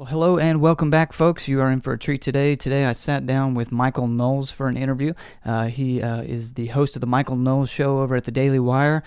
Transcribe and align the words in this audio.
Well, 0.00 0.06
hello 0.06 0.38
and 0.38 0.62
welcome 0.62 0.88
back, 0.88 1.12
folks. 1.12 1.46
You 1.46 1.60
are 1.60 1.70
in 1.70 1.82
for 1.82 1.92
a 1.92 1.98
treat 1.98 2.22
today. 2.22 2.56
Today, 2.56 2.86
I 2.86 2.92
sat 2.92 3.26
down 3.26 3.52
with 3.52 3.70
Michael 3.70 4.06
Knowles 4.06 4.50
for 4.50 4.66
an 4.66 4.78
interview. 4.78 5.12
Uh, 5.44 5.66
he 5.66 6.00
uh, 6.00 6.22
is 6.22 6.54
the 6.54 6.68
host 6.68 6.96
of 6.96 7.00
the 7.02 7.06
Michael 7.06 7.36
Knowles 7.36 7.68
Show 7.68 7.98
over 7.98 8.16
at 8.16 8.24
the 8.24 8.30
Daily 8.30 8.58
Wire, 8.58 9.02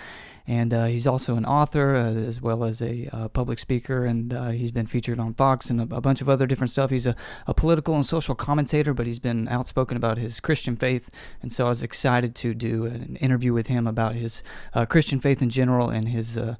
and 0.45 0.73
uh, 0.73 0.85
he's 0.85 1.07
also 1.07 1.35
an 1.35 1.45
author 1.45 1.95
uh, 1.95 2.09
as 2.09 2.41
well 2.41 2.65
as 2.65 2.81
a 2.81 3.07
uh, 3.13 3.27
public 3.29 3.59
speaker. 3.59 4.05
And 4.05 4.33
uh, 4.33 4.49
he's 4.49 4.71
been 4.71 4.85
featured 4.85 5.19
on 5.19 5.33
fox 5.33 5.69
and 5.69 5.79
a, 5.79 5.95
a, 5.95 6.01
bunch 6.01 6.19
of 6.19 6.27
other 6.27 6.45
different 6.45 6.71
stuff. 6.71 6.89
He's 6.89 7.05
a, 7.05 7.15
a, 7.47 7.53
political 7.53 7.95
and 7.95 8.05
social 8.05 8.35
commentator 8.35 8.93
but 8.93 9.07
he's 9.07 9.19
been 9.19 9.47
outspoken 9.47 9.95
about 9.95 10.17
his 10.17 10.39
christian 10.39 10.75
faith. 10.75 11.09
And 11.41 11.51
so 11.51 11.65
i 11.65 11.69
was 11.69 11.83
excited 11.83 12.35
to 12.35 12.53
do 12.53 12.85
an 12.85 13.15
interview 13.21 13.53
with 13.53 13.67
him 13.67 13.87
about 13.87 14.15
his 14.15 14.43
uh, 14.73 14.85
christian 14.85 15.19
faith 15.19 15.41
in 15.41 15.49
general 15.49 15.89
and 15.89 16.09
his 16.09 16.37
uh, 16.37 16.55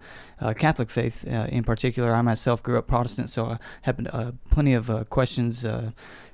catholic 0.56 0.90
faith 0.90 1.26
in 1.26 1.64
particular. 1.64 2.14
I 2.14 2.22
myself 2.22 2.64
grew 2.64 2.78
up 2.78 2.88
protestant 2.88 3.30
so 3.30 3.46
i 3.46 3.58
had 3.82 4.38
plenty 4.50 4.74
of 4.74 5.10
questions 5.10 5.66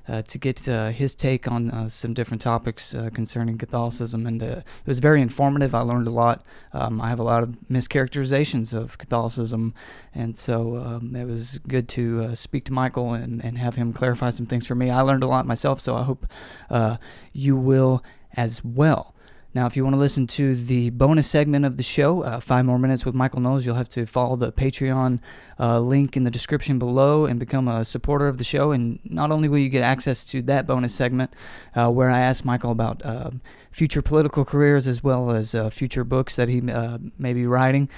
uh, 0.09 0.21
to 0.23 0.37
get 0.37 0.67
uh, 0.67 0.89
his 0.89 1.13
take 1.13 1.49
on 1.49 1.69
uh, 1.69 1.87
some 1.87 2.13
different 2.13 2.41
topics 2.41 2.95
uh, 2.95 3.09
concerning 3.13 3.57
Catholicism, 3.57 4.25
and 4.25 4.41
it 4.41 4.63
was 4.85 4.99
very 4.99 5.21
informative. 5.21 5.75
I 5.75 5.81
learned 5.81 6.07
a 6.07 6.11
lot. 6.11 6.43
Um, 6.73 6.99
I 6.99 7.09
have 7.09 7.19
a 7.19 7.23
lot 7.23 7.43
of 7.43 7.55
mischaracterizations 7.69 8.73
of 8.73 8.97
Catholicism, 8.97 9.73
and 10.15 10.37
so 10.37 10.77
um, 10.77 11.15
it 11.15 11.25
was 11.25 11.59
good 11.67 11.87
to 11.89 12.35
speak 12.35 12.65
to 12.65 12.73
Michael 12.73 13.13
and, 13.13 13.43
and 13.43 13.57
have 13.57 13.75
him 13.75 13.93
clarify 13.93 14.31
some 14.31 14.47
things 14.47 14.65
for 14.65 14.75
me. 14.75 14.89
I 14.89 15.01
learned 15.01 15.23
a 15.23 15.27
lot 15.27 15.45
myself, 15.45 15.79
so 15.79 15.95
I 15.95 16.03
hope 16.03 16.25
you 17.31 17.55
will 17.55 18.03
as 18.35 18.63
well. 18.63 19.13
Now, 19.51 19.65
if 19.65 19.75
you 19.75 19.83
want 19.83 19.95
to 19.95 19.99
listen 19.99 20.27
to 20.27 20.53
the 20.53 20.91
bonus 20.91 21.27
segment 21.27 21.65
of 21.65 21.77
the 21.77 21.83
show, 21.83 22.21
uh, 22.21 22.39
five 22.39 22.65
more 22.65 22.77
minutes 22.77 23.03
with 23.03 23.15
Michael 23.15 23.39
Knowles, 23.39 23.65
you'll 23.65 23.75
have 23.75 23.89
to 23.89 24.05
follow 24.05 24.35
the 24.35 24.51
Patreon 24.51 25.19
uh, 25.59 25.79
link 25.79 26.15
in 26.15 26.23
the 26.23 26.29
description 26.29 26.77
below 26.77 27.25
and 27.25 27.39
become 27.39 27.67
a 27.67 27.83
supporter 27.83 28.27
of 28.27 28.37
the 28.37 28.43
show. 28.43 28.71
And 28.71 28.99
not 29.03 29.31
only 29.31 29.49
will 29.49 29.57
you 29.57 29.69
get 29.69 29.81
access 29.81 30.23
to 30.25 30.43
that 30.43 30.67
bonus 30.67 30.93
segment 30.93 31.33
uh, 31.75 31.89
where 31.89 32.11
I 32.11 32.19
ask 32.19 32.45
Michael 32.45 32.71
about 32.71 33.03
uh, 33.03 33.31
future 33.71 34.03
political 34.03 34.45
careers 34.45 34.87
as 34.87 35.03
well 35.03 35.31
as 35.31 35.55
uh, 35.55 35.71
future 35.71 36.03
books 36.03 36.35
that 36.35 36.47
he 36.47 36.69
uh, 36.69 36.99
may 37.17 37.33
be 37.33 37.47
writing. 37.47 37.89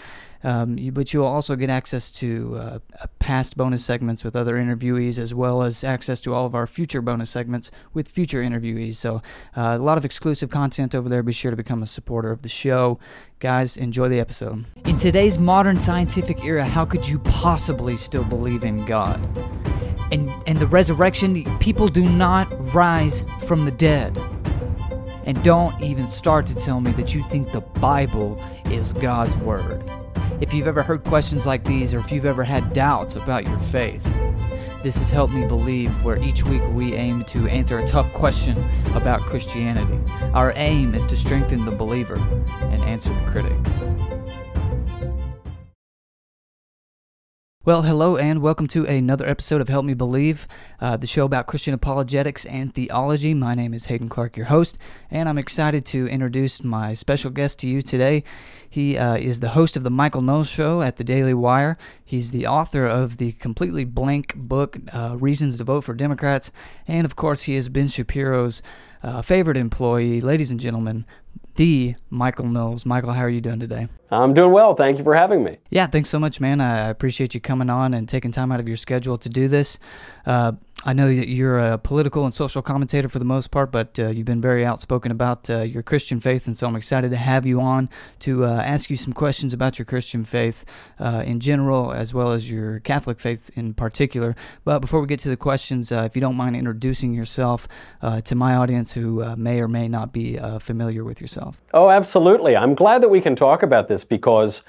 Um, 0.43 0.77
you, 0.77 0.91
but 0.91 1.13
you'll 1.13 1.25
also 1.25 1.55
get 1.55 1.69
access 1.69 2.11
to 2.13 2.55
uh, 2.55 2.79
past 3.19 3.57
bonus 3.57 3.85
segments 3.85 4.23
with 4.23 4.35
other 4.35 4.55
interviewees, 4.55 5.19
as 5.19 5.33
well 5.35 5.61
as 5.61 5.83
access 5.83 6.19
to 6.21 6.33
all 6.33 6.45
of 6.45 6.55
our 6.55 6.67
future 6.67 7.01
bonus 7.01 7.29
segments 7.29 7.71
with 7.93 8.07
future 8.07 8.41
interviewees. 8.41 8.95
So, 8.95 9.21
uh, 9.55 9.77
a 9.77 9.77
lot 9.77 9.97
of 9.97 10.05
exclusive 10.05 10.49
content 10.49 10.95
over 10.95 11.09
there. 11.09 11.23
Be 11.23 11.31
sure 11.31 11.51
to 11.51 11.57
become 11.57 11.83
a 11.83 11.87
supporter 11.87 12.31
of 12.31 12.41
the 12.41 12.49
show. 12.49 12.99
Guys, 13.39 13.77
enjoy 13.77 14.09
the 14.09 14.19
episode. 14.19 14.65
In 14.85 14.97
today's 14.97 15.37
modern 15.37 15.79
scientific 15.79 16.43
era, 16.43 16.65
how 16.65 16.85
could 16.85 17.07
you 17.07 17.19
possibly 17.19 17.97
still 17.97 18.23
believe 18.23 18.63
in 18.63 18.85
God? 18.85 19.19
And, 20.11 20.29
and 20.45 20.59
the 20.59 20.67
resurrection, 20.67 21.43
people 21.59 21.87
do 21.87 22.03
not 22.03 22.47
rise 22.73 23.23
from 23.45 23.65
the 23.65 23.71
dead. 23.71 24.17
And 25.25 25.41
don't 25.43 25.79
even 25.81 26.07
start 26.07 26.45
to 26.47 26.55
tell 26.55 26.81
me 26.81 26.91
that 26.93 27.13
you 27.13 27.23
think 27.23 27.51
the 27.51 27.61
Bible 27.61 28.43
is 28.65 28.93
God's 28.93 29.37
Word. 29.37 29.89
If 30.41 30.55
you've 30.55 30.67
ever 30.67 30.81
heard 30.81 31.03
questions 31.03 31.45
like 31.45 31.63
these, 31.63 31.93
or 31.93 31.99
if 31.99 32.11
you've 32.11 32.25
ever 32.25 32.43
had 32.43 32.73
doubts 32.73 33.15
about 33.15 33.45
your 33.45 33.59
faith, 33.59 34.03
this 34.81 34.97
has 34.97 35.11
helped 35.11 35.33
me 35.33 35.45
believe 35.45 35.91
where 36.03 36.17
each 36.17 36.43
week 36.43 36.63
we 36.69 36.95
aim 36.95 37.23
to 37.25 37.47
answer 37.47 37.77
a 37.77 37.85
tough 37.85 38.11
question 38.13 38.57
about 38.95 39.21
Christianity. 39.21 39.99
Our 40.33 40.51
aim 40.55 40.95
is 40.95 41.05
to 41.05 41.15
strengthen 41.15 41.63
the 41.63 41.71
believer 41.71 42.15
and 42.61 42.81
answer 42.85 43.13
the 43.13 43.31
critic. 43.31 44.20
Well, 47.63 47.83
hello 47.83 48.17
and 48.17 48.41
welcome 48.41 48.65
to 48.69 48.87
another 48.87 49.29
episode 49.29 49.61
of 49.61 49.69
Help 49.69 49.85
Me 49.85 49.93
Believe, 49.93 50.47
uh, 50.79 50.97
the 50.97 51.05
show 51.05 51.25
about 51.25 51.45
Christian 51.45 51.75
apologetics 51.75 52.43
and 52.47 52.73
theology. 52.73 53.35
My 53.35 53.53
name 53.53 53.75
is 53.75 53.85
Hayden 53.85 54.09
Clark, 54.09 54.35
your 54.35 54.47
host, 54.47 54.79
and 55.11 55.29
I'm 55.29 55.37
excited 55.37 55.85
to 55.85 56.07
introduce 56.07 56.63
my 56.63 56.95
special 56.95 57.29
guest 57.29 57.59
to 57.59 57.67
you 57.67 57.83
today. 57.83 58.23
He 58.67 58.97
uh, 58.97 59.17
is 59.17 59.41
the 59.41 59.49
host 59.49 59.77
of 59.77 59.83
the 59.83 59.91
Michael 59.91 60.23
Knowles 60.23 60.49
Show 60.49 60.81
at 60.81 60.97
the 60.97 61.03
Daily 61.03 61.35
Wire. 61.35 61.77
He's 62.03 62.31
the 62.31 62.47
author 62.47 62.87
of 62.87 63.17
the 63.17 63.33
completely 63.33 63.83
blank 63.83 64.33
book, 64.35 64.79
uh, 64.91 65.17
Reasons 65.19 65.59
to 65.59 65.63
Vote 65.63 65.81
for 65.81 65.93
Democrats, 65.93 66.51
and 66.87 67.05
of 67.05 67.15
course, 67.15 67.43
he 67.43 67.53
is 67.53 67.69
Ben 67.69 67.87
Shapiro's 67.87 68.63
uh, 69.03 69.21
favorite 69.21 69.55
employee. 69.55 70.19
Ladies 70.19 70.49
and 70.49 70.59
gentlemen, 70.59 71.05
the 71.55 71.95
Michael 72.09 72.47
Knowles. 72.47 72.85
Michael, 72.85 73.13
how 73.13 73.21
are 73.21 73.29
you 73.29 73.41
doing 73.41 73.59
today? 73.59 73.87
I'm 74.09 74.33
doing 74.33 74.51
well. 74.51 74.73
Thank 74.73 74.97
you 74.97 75.03
for 75.03 75.15
having 75.15 75.43
me. 75.43 75.57
Yeah, 75.69 75.87
thanks 75.87 76.09
so 76.09 76.19
much, 76.19 76.39
man. 76.39 76.59
I 76.61 76.89
appreciate 76.89 77.33
you 77.33 77.39
coming 77.39 77.69
on 77.69 77.93
and 77.93 78.07
taking 78.07 78.31
time 78.31 78.51
out 78.51 78.59
of 78.59 78.67
your 78.67 78.77
schedule 78.77 79.17
to 79.19 79.29
do 79.29 79.47
this. 79.47 79.79
Uh, 80.25 80.53
I 80.83 80.93
know 80.93 81.13
that 81.13 81.27
you're 81.27 81.59
a 81.59 81.77
political 81.77 82.25
and 82.25 82.33
social 82.33 82.61
commentator 82.61 83.07
for 83.07 83.19
the 83.19 83.25
most 83.25 83.51
part, 83.51 83.71
but 83.71 83.99
uh, 83.99 84.07
you've 84.07 84.25
been 84.25 84.41
very 84.41 84.65
outspoken 84.65 85.11
about 85.11 85.49
uh, 85.49 85.61
your 85.61 85.83
Christian 85.83 86.19
faith, 86.19 86.47
and 86.47 86.57
so 86.57 86.65
I'm 86.65 86.75
excited 86.75 87.11
to 87.11 87.17
have 87.17 87.45
you 87.45 87.61
on 87.61 87.89
to 88.19 88.45
uh, 88.45 88.61
ask 88.61 88.89
you 88.89 88.97
some 88.97 89.13
questions 89.13 89.53
about 89.53 89.77
your 89.77 89.85
Christian 89.85 90.23
faith 90.23 90.65
uh, 90.99 91.23
in 91.25 91.39
general, 91.39 91.91
as 91.91 92.13
well 92.13 92.31
as 92.31 92.49
your 92.49 92.79
Catholic 92.79 93.19
faith 93.19 93.51
in 93.55 93.75
particular. 93.75 94.35
But 94.63 94.79
before 94.79 95.01
we 95.01 95.07
get 95.07 95.19
to 95.19 95.29
the 95.29 95.37
questions, 95.37 95.91
uh, 95.91 96.03
if 96.05 96.15
you 96.15 96.21
don't 96.21 96.35
mind 96.35 96.55
introducing 96.55 97.13
yourself 97.13 97.67
uh, 98.01 98.21
to 98.21 98.33
my 98.33 98.55
audience 98.55 98.91
who 98.93 99.23
may 99.35 99.61
or 99.61 99.67
may 99.67 99.87
not 99.87 100.11
be 100.11 100.39
familiar 100.59 101.03
with 101.03 101.21
yourself. 101.21 101.61
Oh, 101.73 101.89
absolutely. 101.89 102.57
I'm 102.57 102.73
glad 102.73 103.03
that 103.03 103.09
we 103.09 103.21
can 103.21 103.35
talk 103.35 103.61
about 103.61 103.87
this 103.87 104.03
because 104.03 104.63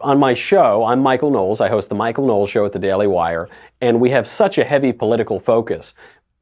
on 0.00 0.18
my 0.18 0.34
show, 0.34 0.84
I'm 0.84 1.00
Michael 1.00 1.30
Knowles. 1.30 1.60
I 1.60 1.68
host 1.68 1.88
the 1.88 1.94
Michael 1.94 2.26
Knowles 2.26 2.50
Show 2.50 2.64
at 2.64 2.72
the 2.72 2.78
Daily 2.78 3.06
Wire, 3.06 3.48
and 3.80 4.00
we 4.00 4.10
have 4.10 4.26
such 4.26 4.58
a 4.58 4.64
heavy 4.64 4.92
political 4.92 5.38
focus. 5.38 5.94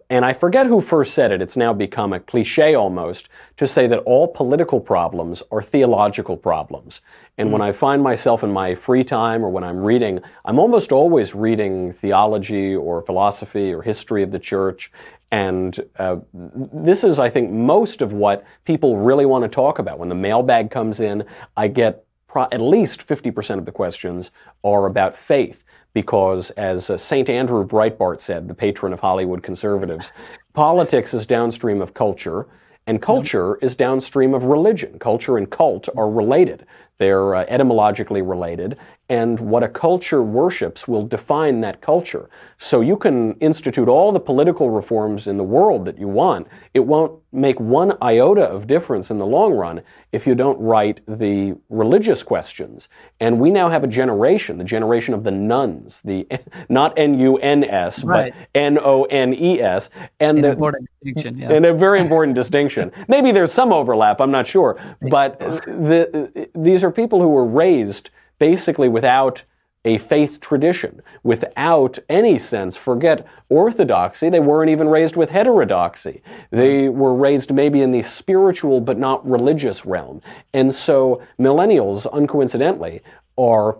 And 0.08 0.24
I 0.24 0.32
forget 0.32 0.66
who 0.66 0.80
first 0.80 1.14
said 1.14 1.32
it, 1.32 1.42
it's 1.42 1.56
now 1.56 1.72
become 1.72 2.12
a 2.12 2.20
cliche 2.20 2.76
almost 2.76 3.28
to 3.56 3.66
say 3.66 3.88
that 3.88 3.98
all 4.00 4.28
political 4.28 4.78
problems 4.78 5.42
are 5.50 5.60
theological 5.60 6.36
problems. 6.36 7.00
And 7.38 7.48
mm 7.48 7.52
when 7.52 7.62
I 7.62 7.72
find 7.72 8.02
myself 8.02 8.44
in 8.44 8.52
my 8.52 8.74
free 8.74 9.02
time 9.02 9.44
or 9.44 9.50
when 9.50 9.64
I'm 9.64 9.78
reading, 9.78 10.20
I'm 10.44 10.58
almost 10.58 10.92
always 10.92 11.34
reading 11.34 11.92
theology 11.92 12.74
or 12.74 13.02
philosophy 13.02 13.74
or 13.74 13.82
history 13.82 14.22
of 14.22 14.30
the 14.30 14.38
church. 14.38 14.92
And 15.32 15.78
uh, 15.98 16.18
this 16.32 17.02
is, 17.02 17.18
I 17.18 17.28
think, 17.28 17.50
most 17.50 18.00
of 18.00 18.12
what 18.12 18.46
people 18.64 18.96
really 18.96 19.26
want 19.26 19.42
to 19.42 19.48
talk 19.48 19.78
about. 19.78 19.98
When 19.98 20.08
the 20.08 20.14
mailbag 20.14 20.70
comes 20.70 21.00
in, 21.00 21.24
I 21.56 21.68
get 21.68 22.05
pro- 22.28 22.48
at 22.52 22.60
least 22.60 23.06
50% 23.06 23.58
of 23.58 23.64
the 23.64 23.72
questions 23.72 24.32
are 24.64 24.86
about 24.86 25.16
faith. 25.16 25.64
Because, 25.94 26.50
as 26.52 26.90
uh, 26.90 26.98
St. 26.98 27.30
Andrew 27.30 27.66
Breitbart 27.66 28.20
said, 28.20 28.48
the 28.48 28.54
patron 28.54 28.92
of 28.92 29.00
Hollywood 29.00 29.42
conservatives, 29.42 30.12
politics 30.52 31.14
is 31.14 31.26
downstream 31.26 31.80
of 31.80 31.94
culture, 31.94 32.46
and 32.86 33.00
culture 33.00 33.56
is 33.62 33.74
downstream 33.74 34.34
of 34.34 34.44
religion. 34.44 34.98
Culture 34.98 35.38
and 35.38 35.50
cult 35.50 35.88
are 35.96 36.10
related. 36.10 36.66
They're 36.98 37.34
uh, 37.34 37.44
etymologically 37.48 38.22
related, 38.22 38.78
and 39.08 39.38
what 39.38 39.62
a 39.62 39.68
culture 39.68 40.22
worships 40.22 40.88
will 40.88 41.06
define 41.06 41.60
that 41.60 41.80
culture. 41.80 42.28
So 42.58 42.80
you 42.80 42.96
can 42.96 43.34
institute 43.34 43.88
all 43.88 44.10
the 44.10 44.20
political 44.20 44.70
reforms 44.70 45.28
in 45.28 45.36
the 45.36 45.44
world 45.44 45.84
that 45.84 45.98
you 45.98 46.08
want. 46.08 46.48
It 46.74 46.80
won't 46.80 47.20
make 47.32 47.60
one 47.60 47.96
iota 48.02 48.48
of 48.48 48.66
difference 48.66 49.10
in 49.10 49.18
the 49.18 49.26
long 49.26 49.52
run 49.52 49.82
if 50.10 50.26
you 50.26 50.34
don't 50.34 50.58
right 50.58 51.00
the 51.06 51.54
religious 51.68 52.22
questions. 52.22 52.88
And 53.20 53.38
we 53.38 53.50
now 53.50 53.68
have 53.68 53.84
a 53.84 53.86
generation, 53.86 54.56
the 54.56 54.64
generation 54.64 55.12
of 55.14 55.22
the 55.22 55.30
nuns, 55.30 56.00
the 56.00 56.26
not 56.68 56.94
N-U-N-S, 56.96 58.04
right. 58.04 58.32
but 58.32 58.48
N-O-N-E-S. 58.54 59.90
And, 60.18 60.42
the, 60.42 60.52
important 60.52 60.88
distinction, 61.02 61.38
yeah. 61.38 61.52
and 61.52 61.66
a 61.66 61.74
very 61.74 62.00
important 62.00 62.34
distinction. 62.34 62.90
Maybe 63.06 63.30
there's 63.32 63.52
some 63.52 63.72
overlap, 63.72 64.20
I'm 64.20 64.30
not 64.30 64.46
sure. 64.46 64.78
But 65.10 65.38
the, 65.40 66.48
these 66.54 66.82
are 66.82 66.85
people 66.90 67.20
who 67.20 67.28
were 67.28 67.44
raised 67.44 68.10
basically 68.38 68.88
without 68.88 69.42
a 69.86 69.98
faith 69.98 70.40
tradition, 70.40 71.00
without 71.22 71.96
any 72.08 72.38
sense, 72.38 72.76
forget 72.76 73.24
orthodoxy, 73.48 74.28
they 74.28 74.40
weren't 74.40 74.68
even 74.68 74.88
raised 74.88 75.16
with 75.16 75.30
heterodoxy. 75.30 76.22
They 76.50 76.88
were 76.88 77.14
raised 77.14 77.54
maybe 77.54 77.82
in 77.82 77.92
the 77.92 78.02
spiritual 78.02 78.80
but 78.80 78.98
not 78.98 79.24
religious 79.24 79.86
realm. 79.86 80.20
And 80.52 80.74
so 80.74 81.22
millennials, 81.38 82.04
uncoincidentally, 82.12 83.00
are 83.38 83.78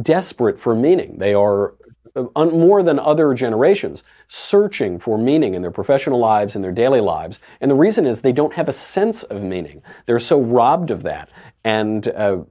desperate 0.00 0.58
for 0.58 0.74
meaning. 0.74 1.18
They 1.18 1.34
are 1.34 1.74
more 2.34 2.82
than 2.82 2.98
other 2.98 3.34
generations, 3.34 4.04
searching 4.28 4.98
for 4.98 5.18
meaning 5.18 5.54
in 5.54 5.62
their 5.62 5.70
professional 5.70 6.18
lives, 6.18 6.56
in 6.56 6.62
their 6.62 6.72
daily 6.72 7.00
lives. 7.00 7.40
And 7.60 7.70
the 7.70 7.74
reason 7.74 8.06
is 8.06 8.20
they 8.20 8.32
don't 8.32 8.54
have 8.54 8.68
a 8.68 8.72
sense 8.72 9.22
of 9.24 9.42
meaning. 9.42 9.82
They're 10.06 10.18
so 10.18 10.40
robbed 10.40 10.90
of 10.90 11.02
that. 11.02 11.30
And 11.64 12.08
uh, 12.08 12.42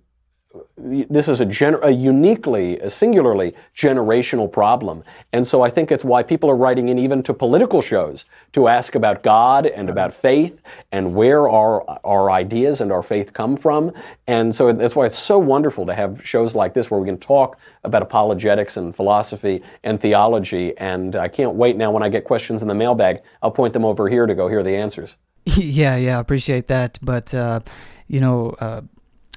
this 0.78 1.28
is 1.28 1.42
a, 1.42 1.80
a 1.84 1.92
uniquely, 1.92 2.80
a 2.80 2.90
singularly 2.90 3.56
generational 3.76 4.52
problem. 4.52 5.04
And 5.34 5.46
so 5.46 5.62
I 5.62 5.70
think 5.70 5.92
it's 5.92 6.04
why 6.04 6.24
people 6.24 6.50
are 6.50 6.56
writing 6.56 6.90
in 6.90 7.00
even 7.00 7.24
to 7.24 7.34
political 7.34 7.82
shows 7.82 8.26
to 8.54 8.68
ask 8.68 8.96
about 8.96 9.24
God 9.24 9.66
and 9.66 9.90
about 9.90 10.14
faith 10.14 10.62
and 10.92 11.16
where 11.16 11.48
our, 11.50 11.84
our 12.04 12.32
ideas 12.32 12.82
and 12.82 12.92
our 12.92 13.04
faith 13.04 13.34
come 13.34 13.56
from. 13.56 13.92
And 14.28 14.54
so 14.54 14.72
that's 14.72 14.96
why 14.96 15.06
it's 15.06 15.18
so 15.18 15.40
wonderful 15.40 15.86
to 15.86 15.94
have 15.94 16.26
shows 16.26 16.56
like 16.56 16.74
this 16.74 16.92
where 16.92 17.00
we 17.00 17.08
can 17.08 17.18
talk 17.18 17.58
about 17.84 18.02
apologetics 18.02 18.78
and 18.78 18.96
philosophy 18.96 19.64
and 19.84 20.00
theology. 20.00 20.78
And 20.78 21.16
I 21.16 21.28
can't 21.28 21.56
wait 21.56 21.78
now 21.78 21.92
when 21.92 22.04
I 22.04 22.10
get 22.10 22.26
questions 22.26 22.62
in 22.62 22.68
the 22.68 22.76
mailbag, 22.76 23.22
I'll 23.42 23.52
point 23.52 23.74
them 23.74 23.86
over 23.86 24.10
here 24.10 24.26
to 24.26 24.36
go 24.36 24.48
hear 24.48 24.64
the 24.64 24.76
answers. 24.76 25.18
Yeah, 25.58 25.96
yeah, 25.96 26.20
appreciate 26.20 26.68
that. 26.70 26.98
But, 27.04 27.32
uh, 27.32 27.60
you 28.08 28.20
know, 28.20 28.56
uh, 28.60 28.82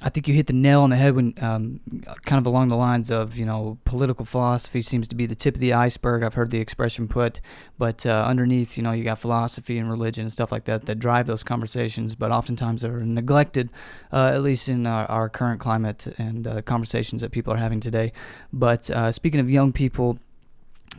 I 0.01 0.09
think 0.09 0.29
you 0.29 0.33
hit 0.33 0.47
the 0.47 0.53
nail 0.53 0.81
on 0.81 0.91
the 0.91 0.95
head 0.95 1.15
when, 1.15 1.33
um, 1.41 1.81
kind 2.23 2.39
of 2.39 2.45
along 2.45 2.69
the 2.69 2.77
lines 2.77 3.11
of, 3.11 3.37
you 3.37 3.45
know, 3.45 3.77
political 3.83 4.23
philosophy 4.23 4.81
seems 4.81 5.09
to 5.09 5.15
be 5.15 5.25
the 5.25 5.35
tip 5.35 5.55
of 5.55 5.59
the 5.59 5.73
iceberg. 5.73 6.23
I've 6.23 6.35
heard 6.35 6.51
the 6.51 6.59
expression 6.59 7.09
put, 7.09 7.41
but 7.77 8.05
uh, 8.05 8.25
underneath, 8.25 8.77
you 8.77 8.83
know, 8.83 8.93
you 8.93 9.03
got 9.03 9.19
philosophy 9.19 9.77
and 9.77 9.91
religion 9.91 10.23
and 10.23 10.31
stuff 10.31 10.53
like 10.53 10.63
that 10.65 10.85
that 10.85 10.99
drive 10.99 11.27
those 11.27 11.43
conversations, 11.43 12.15
but 12.15 12.31
oftentimes 12.31 12.85
are 12.85 13.03
neglected, 13.03 13.69
uh, 14.13 14.31
at 14.33 14.41
least 14.41 14.69
in 14.69 14.87
our, 14.87 15.05
our, 15.07 15.29
current 15.29 15.59
climate 15.59 16.07
and 16.17 16.47
uh, 16.47 16.61
conversations 16.61 17.21
that 17.21 17.31
people 17.31 17.53
are 17.53 17.57
having 17.57 17.81
today. 17.81 18.13
But 18.53 18.89
uh, 18.89 19.11
speaking 19.11 19.41
of 19.41 19.49
young 19.49 19.73
people, 19.73 20.17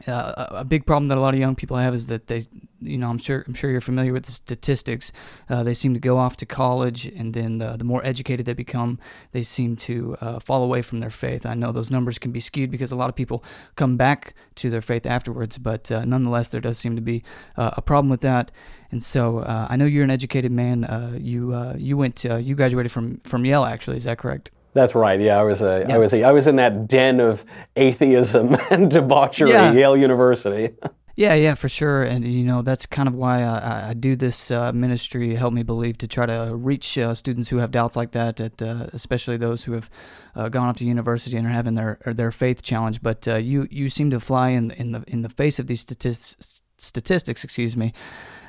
uh, 0.06 0.46
a 0.50 0.64
big 0.64 0.86
problem 0.86 1.08
that 1.08 1.18
a 1.18 1.20
lot 1.20 1.34
of 1.34 1.40
young 1.40 1.54
people 1.54 1.76
have 1.76 1.94
is 1.94 2.06
that 2.06 2.26
they, 2.26 2.42
you 2.80 2.96
know, 2.96 3.08
I'm 3.10 3.18
sure 3.18 3.44
I'm 3.46 3.54
sure 3.54 3.70
you're 3.70 3.80
familiar 3.80 4.12
with 4.12 4.24
the 4.24 4.32
statistics. 4.32 5.12
Uh, 5.48 5.62
they 5.62 5.74
seem 5.74 5.92
to 5.94 6.00
go 6.00 6.16
off 6.16 6.36
to 6.38 6.46
college, 6.46 7.04
and 7.06 7.34
then 7.34 7.58
the, 7.58 7.76
the 7.76 7.84
more 7.84 8.04
educated 8.04 8.46
they 8.46 8.54
become, 8.54 8.98
they 9.32 9.42
seem 9.42 9.76
to 9.76 10.16
uh, 10.20 10.38
fall 10.40 10.62
away 10.62 10.80
from 10.80 11.00
their 11.00 11.10
faith. 11.10 11.44
I 11.44 11.54
know 11.54 11.72
those 11.72 11.90
numbers 11.90 12.18
can 12.18 12.32
be 12.32 12.40
skewed 12.40 12.70
because 12.70 12.92
a 12.92 12.96
lot 12.96 13.10
of 13.10 13.14
people 13.14 13.44
come 13.76 13.96
back 13.96 14.34
to 14.56 14.70
their 14.70 14.82
faith 14.82 15.04
afterwards, 15.04 15.58
but 15.58 15.90
uh, 15.92 16.04
nonetheless, 16.04 16.48
there 16.48 16.60
does 16.60 16.78
seem 16.78 16.96
to 16.96 17.02
be 17.02 17.22
uh, 17.56 17.72
a 17.76 17.82
problem 17.82 18.08
with 18.08 18.22
that. 18.22 18.50
And 18.90 19.02
so, 19.02 19.38
uh, 19.40 19.66
I 19.68 19.76
know 19.76 19.84
you're 19.84 20.04
an 20.04 20.10
educated 20.10 20.50
man. 20.50 21.18
you 21.20 21.54
you 21.76 21.96
went 21.96 22.16
to, 22.16 22.40
you 22.40 22.54
graduated 22.54 22.90
from 22.90 23.20
from 23.24 23.44
Yale, 23.44 23.64
actually. 23.64 23.98
Is 23.98 24.04
that 24.04 24.18
correct? 24.18 24.50
That's 24.72 24.94
right. 24.94 25.20
Yeah, 25.20 25.38
I 25.38 25.42
was 25.42 25.62
a, 25.62 25.90
I 25.92 25.98
was 25.98 26.14
a, 26.14 26.22
I 26.22 26.32
was 26.32 26.46
in 26.46 26.56
that 26.56 26.86
den 26.86 27.20
of 27.20 27.44
atheism 27.76 28.56
and 28.70 28.90
debauchery, 28.90 29.50
yeah. 29.50 29.72
Yale 29.72 29.96
University. 29.96 30.74
yeah, 31.16 31.34
yeah, 31.34 31.54
for 31.54 31.68
sure. 31.68 32.04
And 32.04 32.24
you 32.24 32.44
know 32.44 32.62
that's 32.62 32.86
kind 32.86 33.08
of 33.08 33.14
why 33.14 33.42
I, 33.42 33.90
I 33.90 33.94
do 33.94 34.14
this 34.14 34.50
uh, 34.50 34.72
ministry. 34.72 35.34
Help 35.34 35.52
me 35.52 35.64
believe 35.64 35.98
to 35.98 36.08
try 36.08 36.24
to 36.26 36.52
reach 36.54 36.96
uh, 36.96 37.14
students 37.14 37.48
who 37.48 37.56
have 37.56 37.72
doubts 37.72 37.96
like 37.96 38.12
that, 38.12 38.40
at, 38.40 38.62
uh, 38.62 38.86
especially 38.92 39.36
those 39.36 39.64
who 39.64 39.72
have 39.72 39.90
uh, 40.36 40.48
gone 40.48 40.68
off 40.68 40.76
to 40.76 40.84
university 40.84 41.36
and 41.36 41.46
are 41.46 41.50
having 41.50 41.74
their 41.74 41.98
their 42.06 42.30
faith 42.30 42.62
challenged. 42.62 43.02
But 43.02 43.26
uh, 43.26 43.36
you 43.36 43.66
you 43.70 43.88
seem 43.88 44.10
to 44.10 44.20
fly 44.20 44.50
in 44.50 44.70
in 44.72 44.92
the 44.92 45.04
in 45.08 45.22
the 45.22 45.28
face 45.28 45.58
of 45.58 45.66
these 45.66 45.80
statistics. 45.80 46.62
Statistics, 46.82 47.44
excuse 47.44 47.76
me, 47.76 47.92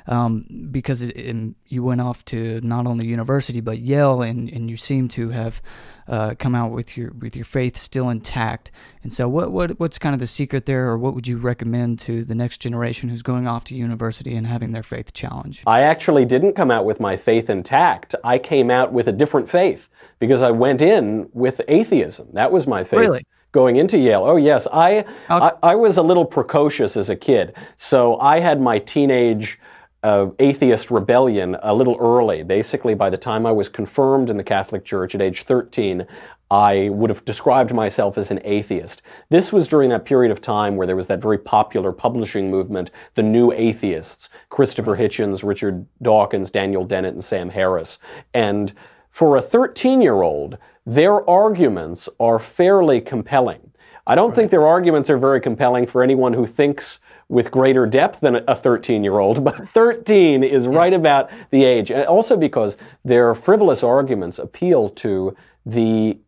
um, 0.06 0.68
because 0.70 1.02
it, 1.02 1.16
it, 1.16 1.54
you 1.68 1.82
went 1.82 2.00
off 2.00 2.24
to 2.26 2.60
not 2.60 2.86
only 2.86 3.06
university 3.06 3.60
but 3.60 3.78
Yale, 3.78 4.22
and, 4.22 4.48
and 4.48 4.70
you 4.70 4.76
seem 4.76 5.08
to 5.08 5.30
have 5.30 5.62
uh, 6.08 6.34
come 6.38 6.54
out 6.54 6.72
with 6.72 6.96
your 6.96 7.12
with 7.12 7.36
your 7.36 7.44
faith 7.44 7.76
still 7.76 8.08
intact. 8.08 8.70
And 9.02 9.12
so, 9.12 9.28
what 9.28 9.52
what 9.52 9.78
what's 9.78 9.98
kind 9.98 10.14
of 10.14 10.20
the 10.20 10.26
secret 10.26 10.66
there, 10.66 10.88
or 10.88 10.98
what 10.98 11.14
would 11.14 11.26
you 11.26 11.36
recommend 11.36 11.98
to 12.00 12.24
the 12.24 12.34
next 12.34 12.58
generation 12.58 13.08
who's 13.08 13.22
going 13.22 13.46
off 13.46 13.64
to 13.64 13.74
university 13.74 14.34
and 14.34 14.46
having 14.46 14.72
their 14.72 14.82
faith 14.82 15.12
challenged? 15.12 15.62
I 15.66 15.82
actually 15.82 16.24
didn't 16.24 16.54
come 16.54 16.70
out 16.70 16.84
with 16.84 17.00
my 17.00 17.16
faith 17.16 17.48
intact. 17.48 18.14
I 18.24 18.38
came 18.38 18.70
out 18.70 18.92
with 18.92 19.08
a 19.08 19.12
different 19.12 19.48
faith 19.48 19.88
because 20.18 20.42
I 20.42 20.50
went 20.50 20.82
in 20.82 21.28
with 21.32 21.60
atheism. 21.68 22.28
That 22.32 22.52
was 22.52 22.66
my 22.66 22.84
faith. 22.84 23.00
Really? 23.00 23.24
going 23.52 23.76
into 23.76 23.98
Yale. 23.98 24.24
Oh 24.24 24.36
yes, 24.36 24.66
I, 24.72 25.04
I, 25.28 25.52
I 25.62 25.74
was 25.74 25.98
a 25.98 26.02
little 26.02 26.24
precocious 26.24 26.96
as 26.96 27.10
a 27.10 27.16
kid, 27.16 27.54
so 27.76 28.18
I 28.18 28.40
had 28.40 28.60
my 28.60 28.78
teenage 28.78 29.60
uh, 30.02 30.26
atheist 30.38 30.90
rebellion 30.90 31.56
a 31.62 31.74
little 31.74 31.96
early. 32.00 32.42
Basically, 32.42 32.94
by 32.94 33.10
the 33.10 33.16
time 33.16 33.46
I 33.46 33.52
was 33.52 33.68
confirmed 33.68 34.30
in 34.30 34.36
the 34.36 34.44
Catholic 34.44 34.84
Church 34.84 35.14
at 35.14 35.22
age 35.22 35.42
13, 35.42 36.06
I 36.50 36.90
would 36.90 37.08
have 37.08 37.24
described 37.24 37.72
myself 37.72 38.18
as 38.18 38.30
an 38.30 38.40
atheist. 38.44 39.00
This 39.30 39.52
was 39.52 39.66
during 39.66 39.88
that 39.90 40.04
period 40.04 40.30
of 40.30 40.42
time 40.42 40.76
where 40.76 40.86
there 40.86 40.96
was 40.96 41.06
that 41.06 41.22
very 41.22 41.38
popular 41.38 41.92
publishing 41.92 42.50
movement, 42.50 42.90
the 43.14 43.22
New 43.22 43.52
Atheists, 43.52 44.28
Christopher 44.50 44.96
Hitchens, 44.96 45.42
Richard 45.42 45.86
Dawkins, 46.02 46.50
Daniel 46.50 46.84
Dennett, 46.84 47.14
and 47.14 47.24
Sam 47.24 47.48
Harris. 47.48 47.98
And 48.34 48.72
for 49.08 49.36
a 49.36 49.42
13 49.42 50.02
year 50.02 50.20
old, 50.20 50.58
their 50.84 51.28
arguments 51.28 52.08
are 52.20 52.38
fairly 52.38 53.00
compelling. 53.00 53.70
I 54.06 54.14
don't 54.14 54.30
right. 54.30 54.36
think 54.36 54.50
their 54.50 54.66
arguments 54.66 55.08
are 55.08 55.18
very 55.18 55.40
compelling 55.40 55.86
for 55.86 56.02
anyone 56.02 56.32
who 56.32 56.44
thinks 56.44 56.98
with 57.32 57.50
greater 57.50 57.86
depth 57.86 58.20
than 58.20 58.36
a 58.46 58.54
13 58.54 59.02
year 59.02 59.18
old, 59.18 59.42
but 59.42 59.66
13 59.74 60.44
is 60.44 60.66
hmm. 60.66 60.72
right 60.72 60.92
about 60.92 61.30
the 61.50 61.64
age. 61.64 61.90
And 61.90 62.04
also 62.04 62.36
because 62.36 62.76
their 63.04 63.34
frivolous 63.34 63.82
arguments 63.82 64.38
appeal 64.38 64.90
to 64.90 65.34
the 65.64 66.18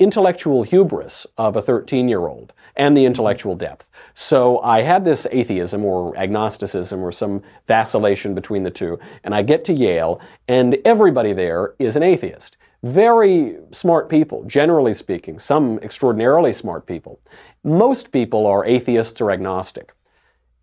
intellectual 0.00 0.64
hubris 0.64 1.24
of 1.36 1.54
a 1.54 1.62
13 1.62 2.08
year 2.08 2.26
old 2.26 2.52
and 2.74 2.96
the 2.96 3.02
hmm. 3.02 3.06
intellectual 3.06 3.54
depth. 3.54 3.88
So 4.14 4.58
I 4.62 4.82
had 4.82 5.04
this 5.04 5.28
atheism 5.30 5.84
or 5.84 6.16
agnosticism 6.16 7.00
or 7.00 7.12
some 7.12 7.40
vacillation 7.68 8.34
between 8.34 8.64
the 8.64 8.70
two, 8.70 8.98
and 9.22 9.36
I 9.36 9.42
get 9.42 9.64
to 9.66 9.72
Yale, 9.72 10.20
and 10.48 10.76
everybody 10.84 11.32
there 11.32 11.74
is 11.78 11.94
an 11.94 12.02
atheist. 12.02 12.56
Very 12.82 13.58
smart 13.70 14.08
people, 14.08 14.44
generally 14.44 14.94
speaking, 14.94 15.38
some 15.38 15.78
extraordinarily 15.80 16.52
smart 16.52 16.86
people. 16.86 17.20
Most 17.64 18.12
people 18.12 18.46
are 18.46 18.64
atheists 18.64 19.20
or 19.20 19.32
agnostic 19.32 19.92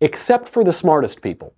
except 0.00 0.48
for 0.48 0.64
the 0.64 0.72
smartest 0.72 1.22
people. 1.22 1.54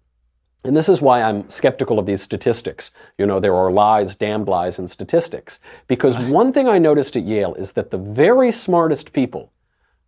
And 0.64 0.76
this 0.76 0.88
is 0.88 1.00
why 1.00 1.22
I'm 1.22 1.48
skeptical 1.48 1.98
of 1.98 2.06
these 2.06 2.20
statistics. 2.20 2.90
You 3.16 3.26
know, 3.26 3.38
there 3.38 3.54
are 3.54 3.70
lies, 3.70 4.16
damned 4.16 4.48
lies 4.48 4.78
in 4.78 4.88
statistics. 4.88 5.60
Because 5.86 6.18
one 6.18 6.52
thing 6.52 6.68
I 6.68 6.78
noticed 6.78 7.16
at 7.16 7.22
Yale 7.22 7.54
is 7.54 7.72
that 7.72 7.90
the 7.90 7.98
very 7.98 8.50
smartest 8.50 9.12
people 9.12 9.52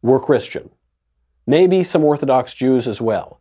were 0.02 0.18
Christian. 0.18 0.70
Maybe 1.46 1.82
some 1.82 2.04
Orthodox 2.04 2.52
Jews 2.54 2.88
as 2.88 3.00
well. 3.00 3.40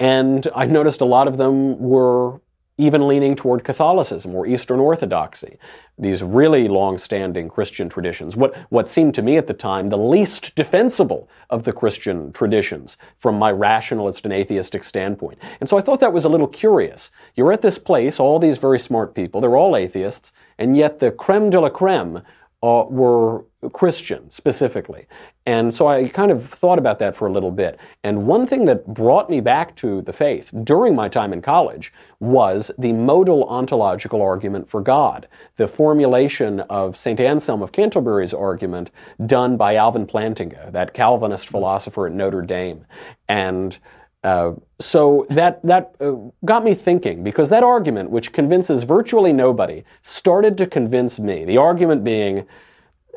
And 0.00 0.48
I 0.54 0.64
noticed 0.64 1.00
a 1.00 1.06
lot 1.06 1.28
of 1.28 1.36
them 1.36 1.78
were 1.78 2.40
even 2.78 3.08
leaning 3.08 3.34
toward 3.34 3.64
Catholicism 3.64 4.34
or 4.34 4.46
Eastern 4.46 4.78
Orthodoxy, 4.78 5.58
these 5.98 6.22
really 6.22 6.68
long-standing 6.68 7.48
Christian 7.48 7.88
traditions, 7.88 8.36
what, 8.36 8.56
what 8.70 8.86
seemed 8.86 9.14
to 9.14 9.22
me 9.22 9.36
at 9.36 9.48
the 9.48 9.54
time 9.54 9.88
the 9.88 9.98
least 9.98 10.54
defensible 10.54 11.28
of 11.50 11.64
the 11.64 11.72
Christian 11.72 12.32
traditions 12.32 12.96
from 13.16 13.36
my 13.36 13.50
rationalist 13.50 14.24
and 14.24 14.32
atheistic 14.32 14.84
standpoint. 14.84 15.38
And 15.60 15.68
so 15.68 15.76
I 15.76 15.80
thought 15.80 16.00
that 16.00 16.12
was 16.12 16.24
a 16.24 16.28
little 16.28 16.46
curious. 16.46 17.10
You're 17.34 17.52
at 17.52 17.62
this 17.62 17.78
place, 17.78 18.20
all 18.20 18.38
these 18.38 18.58
very 18.58 18.78
smart 18.78 19.14
people, 19.14 19.40
they're 19.40 19.56
all 19.56 19.76
atheists, 19.76 20.32
and 20.56 20.76
yet 20.76 21.00
the 21.00 21.10
creme 21.10 21.50
de 21.50 21.60
la 21.60 21.68
creme 21.68 22.22
uh, 22.62 22.84
were 22.88 23.44
Christian 23.72 24.30
specifically. 24.30 25.06
And 25.44 25.74
so 25.74 25.88
I 25.88 26.08
kind 26.08 26.30
of 26.30 26.48
thought 26.48 26.78
about 26.78 27.00
that 27.00 27.16
for 27.16 27.26
a 27.26 27.32
little 27.32 27.50
bit. 27.50 27.80
And 28.04 28.26
one 28.26 28.46
thing 28.46 28.66
that 28.66 28.86
brought 28.86 29.28
me 29.28 29.40
back 29.40 29.74
to 29.76 30.00
the 30.02 30.12
faith 30.12 30.52
during 30.62 30.94
my 30.94 31.08
time 31.08 31.32
in 31.32 31.42
college 31.42 31.92
was 32.20 32.70
the 32.78 32.92
modal 32.92 33.44
ontological 33.44 34.22
argument 34.22 34.68
for 34.68 34.80
God, 34.80 35.26
the 35.56 35.66
formulation 35.66 36.60
of 36.60 36.96
St. 36.96 37.18
Anselm 37.18 37.62
of 37.62 37.72
Canterbury's 37.72 38.32
argument 38.32 38.90
done 39.26 39.56
by 39.56 39.74
Alvin 39.74 40.06
Plantinga, 40.06 40.70
that 40.70 40.94
Calvinist 40.94 41.48
philosopher 41.48 42.06
at 42.06 42.12
Notre 42.12 42.42
Dame. 42.42 42.84
And 43.28 43.76
uh, 44.24 44.52
so 44.80 45.26
that 45.30 45.64
that 45.64 45.94
uh, 46.00 46.12
got 46.44 46.64
me 46.64 46.74
thinking 46.74 47.22
because 47.22 47.48
that 47.50 47.62
argument, 47.62 48.10
which 48.10 48.32
convinces 48.32 48.82
virtually 48.82 49.32
nobody, 49.32 49.84
started 50.02 50.58
to 50.58 50.66
convince 50.66 51.18
me. 51.18 51.44
The 51.44 51.56
argument 51.56 52.02
being 52.02 52.46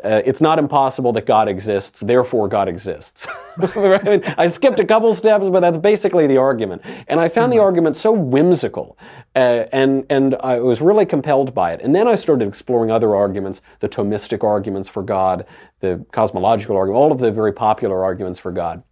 uh, 0.04 0.22
it's 0.26 0.42
not 0.42 0.58
impossible 0.58 1.14
that 1.14 1.26
God 1.26 1.48
exists, 1.48 2.00
therefore 2.00 2.48
God 2.48 2.68
exists. 2.68 3.28
I 3.58 4.48
skipped 4.48 4.80
a 4.80 4.86
couple 4.86 5.14
steps, 5.14 5.50
but 5.50 5.60
that's 5.60 5.78
basically 5.78 6.28
the 6.28 6.38
argument. 6.38 6.82
And 7.08 7.20
I 7.20 7.30
found 7.30 7.52
the 7.52 7.58
mm-hmm. 7.58 7.66
argument 7.66 7.96
so 7.96 8.12
whimsical, 8.12 8.98
uh, 9.36 9.66
and, 9.72 10.06
and 10.10 10.36
I 10.36 10.60
was 10.60 10.82
really 10.82 11.06
compelled 11.06 11.54
by 11.54 11.74
it. 11.74 11.82
And 11.82 11.94
then 11.94 12.08
I 12.08 12.16
started 12.16 12.48
exploring 12.48 12.90
other 12.90 13.16
arguments, 13.16 13.62
the 13.80 13.90
Thomistic 13.90 14.44
arguments 14.44 14.90
for 14.90 15.04
God, 15.04 15.46
the 15.82 16.04
cosmological 16.12 16.78
argument, 16.78 16.98
all 16.98 17.12
of 17.12 17.20
the 17.20 17.32
very 17.32 17.54
popular 17.54 18.04
arguments 18.04 18.40
for 18.40 18.52
God. 18.52 18.84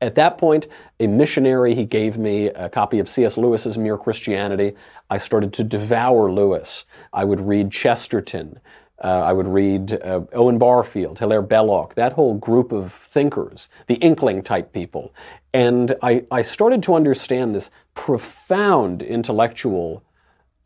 At 0.00 0.16
that 0.16 0.36
point, 0.36 0.66
a 0.98 1.06
missionary, 1.06 1.76
he 1.76 1.84
gave 1.84 2.18
me 2.18 2.46
a 2.46 2.68
copy 2.68 2.98
of 2.98 3.08
C.S. 3.08 3.36
Lewis's 3.36 3.78
Mere 3.78 3.96
Christianity. 3.96 4.74
I 5.10 5.18
started 5.18 5.52
to 5.52 5.64
devour 5.64 6.32
Lewis. 6.32 6.86
I 7.12 7.24
would 7.24 7.40
read 7.40 7.70
Chesterton. 7.70 8.58
Uh, 9.02 9.22
I 9.22 9.32
would 9.32 9.48
read 9.48 9.92
uh, 10.02 10.22
Owen 10.32 10.58
Barfield, 10.58 11.18
Hilaire 11.18 11.42
Belloc, 11.42 11.94
that 11.94 12.12
whole 12.12 12.34
group 12.34 12.72
of 12.72 12.92
thinkers, 12.92 13.68
the 13.88 13.96
inkling 13.96 14.42
type 14.42 14.72
people. 14.72 15.12
And 15.52 15.94
I, 16.02 16.24
I 16.30 16.42
started 16.42 16.82
to 16.84 16.94
understand 16.94 17.54
this 17.54 17.70
profound 17.94 19.02
intellectual 19.02 20.04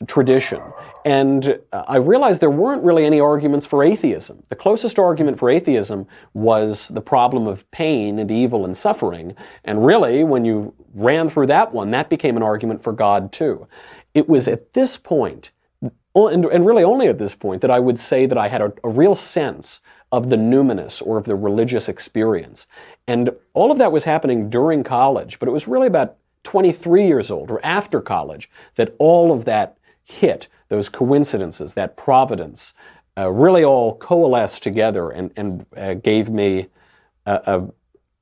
tradition. 0.06 0.60
And 1.04 1.58
uh, 1.72 1.84
I 1.88 1.96
realized 1.96 2.40
there 2.42 2.50
weren't 2.50 2.82
really 2.84 3.06
any 3.06 3.18
arguments 3.20 3.64
for 3.64 3.82
atheism. 3.82 4.42
The 4.48 4.56
closest 4.56 4.98
argument 4.98 5.38
for 5.38 5.48
atheism 5.48 6.06
was 6.34 6.88
the 6.88 7.00
problem 7.00 7.46
of 7.46 7.68
pain 7.70 8.18
and 8.18 8.30
evil 8.30 8.64
and 8.64 8.76
suffering. 8.76 9.34
And 9.64 9.84
really, 9.84 10.22
when 10.22 10.44
you 10.44 10.74
ran 10.94 11.28
through 11.30 11.46
that 11.46 11.72
one, 11.72 11.90
that 11.92 12.10
became 12.10 12.36
an 12.36 12.42
argument 12.42 12.82
for 12.82 12.92
God 12.92 13.32
too. 13.32 13.66
It 14.12 14.28
was 14.28 14.48
at 14.48 14.74
this 14.74 14.98
point, 14.98 15.50
and, 16.16 16.46
and 16.46 16.64
really 16.64 16.82
only 16.82 17.08
at 17.08 17.18
this 17.18 17.34
point, 17.34 17.60
that 17.60 17.70
I 17.70 17.78
would 17.78 17.98
say 17.98 18.26
that 18.26 18.38
I 18.38 18.48
had 18.48 18.62
a, 18.62 18.72
a 18.82 18.88
real 18.88 19.14
sense 19.14 19.82
of 20.12 20.30
the 20.30 20.36
numinous 20.36 21.06
or 21.06 21.18
of 21.18 21.26
the 21.26 21.34
religious 21.34 21.88
experience. 21.88 22.66
And 23.06 23.30
all 23.52 23.70
of 23.70 23.78
that 23.78 23.92
was 23.92 24.04
happening 24.04 24.48
during 24.48 24.82
college, 24.82 25.38
but 25.38 25.48
it 25.48 25.52
was 25.52 25.68
really 25.68 25.86
about 25.86 26.16
23 26.44 27.06
years 27.06 27.30
old 27.30 27.50
or 27.50 27.64
after 27.64 28.00
college 28.00 28.48
that 28.76 28.94
all 28.98 29.32
of 29.32 29.44
that 29.44 29.76
hit, 30.04 30.48
those 30.68 30.88
coincidences, 30.88 31.74
that 31.74 31.96
providence, 31.96 32.72
uh, 33.18 33.30
really 33.30 33.64
all 33.64 33.96
coalesced 33.96 34.62
together 34.62 35.10
and, 35.10 35.32
and 35.36 35.66
uh, 35.76 35.94
gave 35.94 36.30
me 36.30 36.66
a, 37.26 37.40
a 37.46 37.68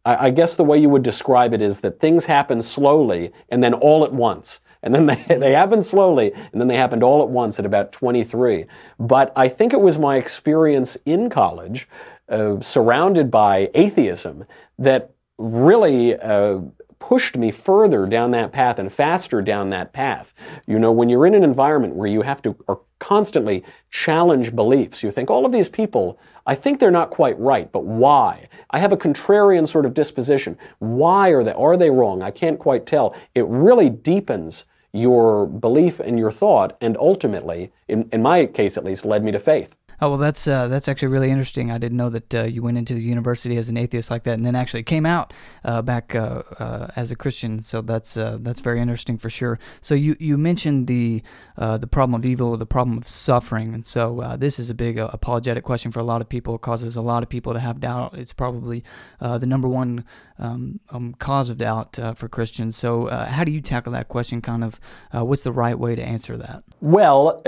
I 0.06 0.28
guess 0.28 0.56
the 0.56 0.64
way 0.64 0.76
you 0.76 0.90
would 0.90 1.02
describe 1.02 1.54
it 1.54 1.62
is 1.62 1.80
that 1.80 1.98
things 1.98 2.26
happen 2.26 2.60
slowly 2.60 3.32
and 3.48 3.64
then 3.64 3.72
all 3.72 4.04
at 4.04 4.12
once. 4.12 4.60
And 4.84 4.94
then 4.94 5.06
they, 5.06 5.16
they 5.28 5.52
happened 5.52 5.82
slowly 5.82 6.32
and 6.32 6.60
then 6.60 6.68
they 6.68 6.76
happened 6.76 7.02
all 7.02 7.22
at 7.22 7.28
once 7.28 7.58
at 7.58 7.66
about 7.66 7.90
23. 7.90 8.66
But 9.00 9.32
I 9.34 9.48
think 9.48 9.72
it 9.72 9.80
was 9.80 9.98
my 9.98 10.16
experience 10.16 10.96
in 11.04 11.30
college, 11.30 11.88
uh, 12.28 12.60
surrounded 12.60 13.30
by 13.30 13.70
atheism, 13.74 14.44
that 14.78 15.10
really 15.38 16.16
uh, 16.16 16.60
pushed 16.98 17.36
me 17.36 17.50
further 17.50 18.06
down 18.06 18.30
that 18.30 18.52
path 18.52 18.78
and 18.78 18.90
faster 18.90 19.42
down 19.42 19.70
that 19.70 19.92
path. 19.92 20.32
You 20.66 20.78
know, 20.78 20.92
when 20.92 21.08
you're 21.08 21.26
in 21.26 21.34
an 21.34 21.44
environment 21.44 21.94
where 21.94 22.08
you 22.08 22.22
have 22.22 22.40
to 22.42 22.56
constantly 22.98 23.62
challenge 23.90 24.54
beliefs, 24.54 25.02
you 25.02 25.10
think, 25.10 25.28
all 25.28 25.44
of 25.44 25.52
these 25.52 25.68
people, 25.68 26.18
I 26.46 26.54
think 26.54 26.78
they're 26.78 26.90
not 26.90 27.10
quite 27.10 27.38
right, 27.38 27.70
but 27.70 27.84
why? 27.84 28.48
I 28.70 28.78
have 28.78 28.92
a 28.92 28.96
contrarian 28.96 29.68
sort 29.68 29.84
of 29.84 29.92
disposition. 29.92 30.56
Why 30.78 31.28
are 31.28 31.44
they? 31.44 31.52
Are 31.52 31.76
they 31.76 31.90
wrong? 31.90 32.22
I 32.22 32.30
can't 32.30 32.58
quite 32.58 32.86
tell. 32.86 33.14
It 33.34 33.44
really 33.46 33.90
deepens 33.90 34.64
your 34.94 35.46
belief 35.46 35.98
and 35.98 36.18
your 36.18 36.30
thought, 36.30 36.76
and 36.80 36.96
ultimately, 36.98 37.72
in, 37.88 38.08
in 38.12 38.22
my 38.22 38.46
case 38.46 38.78
at 38.78 38.84
least, 38.84 39.04
led 39.04 39.24
me 39.24 39.32
to 39.32 39.40
faith. 39.40 39.76
Oh 40.00 40.10
well, 40.10 40.18
that's 40.18 40.46
uh, 40.48 40.68
that's 40.68 40.88
actually 40.88 41.08
really 41.08 41.30
interesting. 41.30 41.70
I 41.70 41.78
didn't 41.78 41.96
know 41.96 42.10
that 42.10 42.34
uh, 42.34 42.42
you 42.44 42.62
went 42.62 42.78
into 42.78 42.94
the 42.94 43.02
university 43.02 43.56
as 43.56 43.68
an 43.68 43.76
atheist 43.76 44.10
like 44.10 44.24
that, 44.24 44.34
and 44.34 44.44
then 44.44 44.54
actually 44.54 44.82
came 44.82 45.06
out 45.06 45.32
uh, 45.64 45.82
back 45.82 46.14
uh, 46.14 46.42
uh, 46.58 46.88
as 46.96 47.10
a 47.10 47.16
Christian. 47.16 47.62
So 47.62 47.80
that's 47.80 48.16
uh, 48.16 48.38
that's 48.40 48.60
very 48.60 48.80
interesting 48.80 49.18
for 49.18 49.30
sure. 49.30 49.58
So 49.80 49.94
you, 49.94 50.16
you 50.18 50.36
mentioned 50.36 50.86
the 50.86 51.22
the 51.56 51.86
problem 51.86 52.20
of 52.20 52.28
evil, 52.28 52.56
the 52.56 52.66
problem 52.66 52.98
of 52.98 53.06
suffering, 53.06 53.74
and 53.74 53.86
so 53.86 54.36
this 54.38 54.58
is 54.58 54.70
a 54.70 54.74
big 54.74 54.98
apologetic 54.98 55.64
question 55.64 55.90
for 55.90 56.00
a 56.00 56.04
lot 56.04 56.20
of 56.20 56.28
people. 56.28 56.56
It 56.56 56.62
causes 56.62 56.96
a 56.96 57.02
lot 57.02 57.22
of 57.22 57.28
people 57.28 57.52
to 57.52 57.60
have 57.60 57.80
doubt. 57.80 58.14
It's 58.14 58.32
probably 58.32 58.84
the 59.20 59.46
number 59.46 59.68
one 59.68 60.04
um, 60.38 60.80
um, 60.90 61.14
cause 61.14 61.50
of 61.50 61.58
doubt 61.58 61.98
for 62.16 62.28
Christians. 62.28 62.76
So 62.76 63.06
how 63.08 63.44
do 63.44 63.52
you 63.52 63.60
tackle 63.60 63.92
that 63.92 64.08
question? 64.08 64.40
Kind 64.42 64.64
of, 64.64 64.80
what's 65.12 65.42
the 65.42 65.52
right 65.52 65.78
way 65.78 65.94
to 65.94 66.02
answer 66.02 66.36
that? 66.36 66.64
Well 66.80 67.42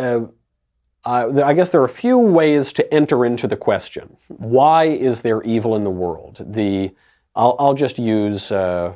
uh, 1.06 1.42
I 1.44 1.54
guess 1.54 1.70
there 1.70 1.80
are 1.80 1.86
a 1.86 1.88
few 1.88 2.18
ways 2.18 2.72
to 2.74 2.94
enter 2.94 3.24
into 3.24 3.46
the 3.46 3.56
question. 3.56 4.16
Why 4.28 4.84
is 4.84 5.22
there 5.22 5.40
evil 5.44 5.76
in 5.76 5.84
the 5.84 5.90
world? 5.90 6.44
The 6.44 6.90
I'll, 7.36 7.54
I'll 7.60 7.74
just 7.74 7.98
use 7.98 8.50
uh, 8.50 8.92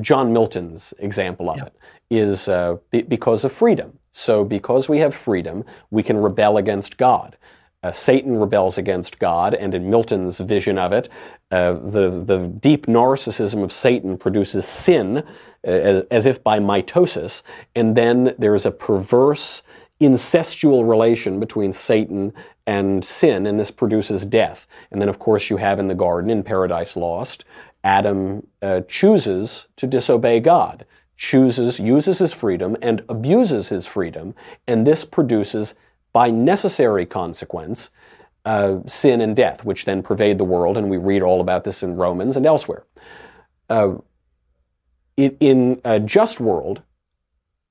John 0.00 0.32
Milton's 0.32 0.92
example 0.98 1.48
of 1.48 1.62
it 1.62 1.74
is 2.10 2.46
uh, 2.46 2.76
be, 2.90 3.02
because 3.02 3.44
of 3.44 3.52
freedom. 3.52 3.98
So 4.12 4.44
because 4.44 4.88
we 4.88 4.98
have 4.98 5.14
freedom, 5.14 5.64
we 5.90 6.02
can 6.02 6.18
rebel 6.18 6.58
against 6.58 6.98
God. 6.98 7.38
Uh, 7.82 7.90
Satan 7.90 8.36
rebels 8.36 8.76
against 8.76 9.18
God, 9.18 9.54
and 9.54 9.74
in 9.74 9.88
Milton's 9.88 10.38
vision 10.38 10.76
of 10.76 10.92
it, 10.92 11.08
uh, 11.50 11.72
the, 11.72 12.22
the 12.22 12.48
deep 12.60 12.84
narcissism 12.84 13.62
of 13.62 13.72
Satan 13.72 14.18
produces 14.18 14.66
sin, 14.66 15.18
uh, 15.18 15.22
as, 15.64 16.04
as, 16.10 16.26
if 16.26 16.44
by 16.44 16.58
mitosis, 16.58 17.42
and 17.74 17.96
then 17.96 18.34
there's 18.38 18.66
a 18.66 18.70
perverse 18.70 19.62
incestual 20.00 20.88
relation 20.88 21.38
between 21.38 21.72
Satan 21.72 22.32
and 22.66 23.04
sin, 23.04 23.46
and 23.46 23.60
this 23.60 23.70
produces 23.70 24.24
death. 24.24 24.66
And 24.90 25.00
then, 25.00 25.08
of 25.08 25.18
course, 25.18 25.50
you 25.50 25.58
have 25.58 25.78
in 25.78 25.88
the 25.88 25.94
garden, 25.94 26.30
in 26.30 26.42
Paradise 26.42 26.96
Lost, 26.96 27.44
Adam 27.84 28.46
uh, 28.62 28.80
chooses 28.88 29.68
to 29.76 29.86
disobey 29.86 30.40
God, 30.40 30.86
chooses, 31.16 31.78
uses 31.78 32.18
his 32.18 32.32
freedom, 32.32 32.76
and 32.82 33.02
abuses 33.08 33.68
his 33.68 33.86
freedom, 33.86 34.34
and 34.66 34.86
this 34.86 35.04
produces, 35.04 35.74
by 36.12 36.30
necessary 36.30 37.06
consequence, 37.06 37.90
uh, 38.44 38.78
sin 38.86 39.20
and 39.20 39.36
death, 39.36 39.64
which 39.64 39.84
then 39.84 40.02
pervade 40.02 40.38
the 40.38 40.44
world, 40.44 40.78
and 40.78 40.88
we 40.88 40.96
read 40.96 41.22
all 41.22 41.40
about 41.40 41.64
this 41.64 41.82
in 41.82 41.96
Romans 41.96 42.36
and 42.36 42.46
elsewhere. 42.46 42.84
Uh, 43.68 43.94
in, 45.16 45.36
in 45.40 45.80
a 45.84 46.00
just 46.00 46.40
world, 46.40 46.82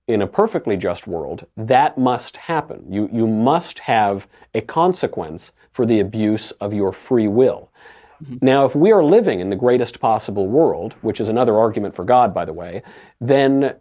in 0.09 0.23
a 0.23 0.27
perfectly 0.27 0.75
just 0.75 1.05
world, 1.05 1.45
that 1.55 1.95
must 1.95 2.35
happen. 2.35 2.83
You, 2.91 3.07
you 3.13 3.27
must 3.27 3.77
have 3.77 4.27
a 4.55 4.61
consequence 4.61 5.51
for 5.71 5.85
the 5.85 5.99
abuse 5.99 6.49
of 6.53 6.73
your 6.73 6.91
free 6.91 7.27
will. 7.27 7.71
Mm-hmm. 8.23 8.37
Now, 8.41 8.65
if 8.65 8.75
we 8.75 8.91
are 8.91 9.03
living 9.03 9.39
in 9.39 9.51
the 9.51 9.55
greatest 9.55 9.99
possible 9.99 10.47
world, 10.47 10.93
which 11.01 11.21
is 11.21 11.29
another 11.29 11.59
argument 11.59 11.93
for 11.95 12.03
God, 12.03 12.33
by 12.33 12.43
the 12.43 12.53
way, 12.53 12.81
then 13.21 13.75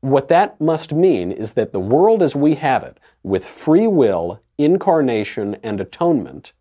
what 0.00 0.26
that 0.28 0.60
must 0.60 0.92
mean 0.92 1.30
is 1.30 1.52
that 1.52 1.72
the 1.72 1.78
world 1.78 2.24
as 2.24 2.34
we 2.34 2.56
have 2.56 2.82
it, 2.82 2.98
with 3.22 3.46
free 3.46 3.86
will, 3.86 4.42
incarnation, 4.58 5.58
and 5.62 5.80
atonement, 5.80 6.54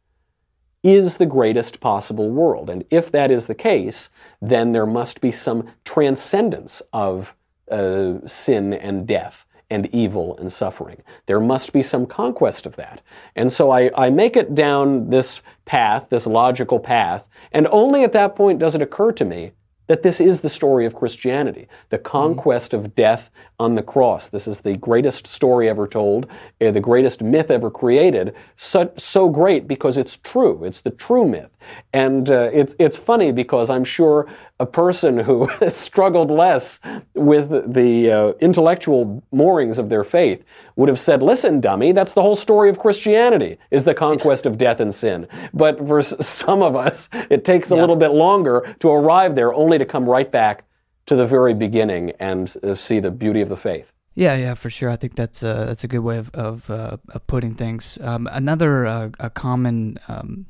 is 0.84 1.18
the 1.18 1.26
greatest 1.26 1.80
possible 1.80 2.30
world. 2.30 2.70
And 2.70 2.86
if 2.92 3.12
that 3.14 3.32
is 3.32 3.48
the 3.48 3.56
case, 3.56 4.12
then 4.40 4.74
there 4.74 4.86
must 4.86 5.22
be 5.22 5.32
some 5.32 5.68
transcendence 5.86 6.84
of 6.94 7.34
sin 7.70 8.74
and 8.74 9.08
death 9.08 9.46
and 9.70 9.94
evil 9.94 10.38
and 10.38 10.52
suffering. 10.52 11.02
There 11.26 11.40
must 11.40 11.74
be 11.74 11.82
some 11.82 12.06
conquest 12.06 12.66
of 12.66 12.76
that. 12.78 13.02
And 13.36 13.52
so 13.52 13.70
I, 13.72 13.92
I 13.96 14.10
make 14.10 14.38
it 14.38 14.56
down 14.56 15.10
this 15.10 15.42
path, 15.66 16.08
this 16.10 16.26
logical 16.26 16.80
path, 16.80 17.28
and 17.52 17.68
only 17.70 18.04
at 18.04 18.14
that 18.14 18.36
point 18.36 18.60
does 18.60 18.76
it 18.76 18.82
occur 18.82 19.12
to 19.14 19.26
me 19.26 19.52
that 19.88 20.04
this 20.04 20.22
is 20.22 20.42
the 20.42 20.50
story 20.50 20.86
of 20.86 20.94
Christianity, 20.94 21.68
the 21.90 21.98
conquest 21.98 22.74
of 22.74 22.94
death 22.96 23.30
on 23.60 23.76
the 23.76 23.84
cross. 23.84 24.30
This 24.30 24.48
is 24.48 24.62
the 24.62 24.78
greatest 24.78 25.26
story 25.26 25.70
ever 25.70 25.88
told, 25.88 26.28
uh, 26.62 26.72
the 26.72 26.80
greatest 26.80 27.24
myth 27.24 27.50
ever 27.50 27.72
created. 27.72 28.36
So, 28.56 28.92
so 28.98 29.30
great 29.30 29.68
because 29.68 29.98
it's 29.98 30.18
true. 30.18 30.64
It's 30.64 30.82
the 30.82 30.92
true 30.92 31.28
myth. 31.28 31.50
And 31.94 32.30
uh, 32.30 32.50
it's, 32.54 32.76
it's 32.80 32.98
funny 32.98 33.32
because 33.32 33.70
I'm 33.70 33.84
sure 33.84 34.28
a 34.60 34.66
person 34.66 35.18
who 35.18 35.50
struggled 35.70 36.32
less 36.32 36.80
with 37.14 37.74
the 37.74 38.12
uh, 38.12 38.28
intellectual 38.40 39.24
moorings 39.32 39.78
of 39.78 39.90
their 39.90 40.04
faith 40.04 40.44
would 40.76 40.90
have 40.90 41.00
said, 41.00 41.22
listen, 41.22 41.60
dummy, 41.60 41.92
that's 41.92 42.14
the 42.14 42.22
whole 42.22 42.36
story 42.36 42.70
of 42.70 42.80
Christianity, 42.80 43.58
is 43.72 43.84
the 43.84 43.94
conquest 43.94 44.46
of 44.46 44.58
death 44.58 44.80
and 44.80 44.94
sin. 44.94 45.28
But 45.54 45.86
for 45.88 46.02
some 46.04 46.62
of 46.62 46.76
us, 46.76 47.10
it 47.30 47.46
takes 47.46 47.72
a 47.72 47.76
yeah. 47.76 47.82
little 47.82 47.96
bit 47.96 48.12
longer 48.12 48.76
to 48.80 48.90
arrive 48.90 49.36
there, 49.36 49.54
only 49.54 49.77
to 49.78 49.86
come 49.86 50.06
right 50.06 50.32
back 50.32 50.66
to 51.06 51.16
the 51.16 51.26
very 51.26 51.54
beginning 51.54 52.12
and 52.20 52.54
uh, 52.64 52.76
see 52.76 53.00
the 53.00 53.12
beauty 53.12 53.42
of 53.42 53.50
the 53.50 53.58
faith. 53.58 53.94
Yeah, 54.16 54.36
yeah, 54.36 54.56
for 54.56 54.70
sure. 54.70 54.90
I 54.90 54.96
think 54.96 55.16
that's 55.16 55.44
a, 55.44 55.66
that's 55.68 55.84
a 55.84 55.88
good 55.88 56.00
way 56.00 56.18
of, 56.18 56.30
of, 56.34 56.70
uh, 56.70 56.98
of 57.10 57.28
putting 57.28 57.54
things. 57.54 58.00
Um, 58.02 58.28
another 58.32 58.86
uh, 58.86 59.10
a 59.20 59.30
common 59.30 60.00
um, 60.08 60.48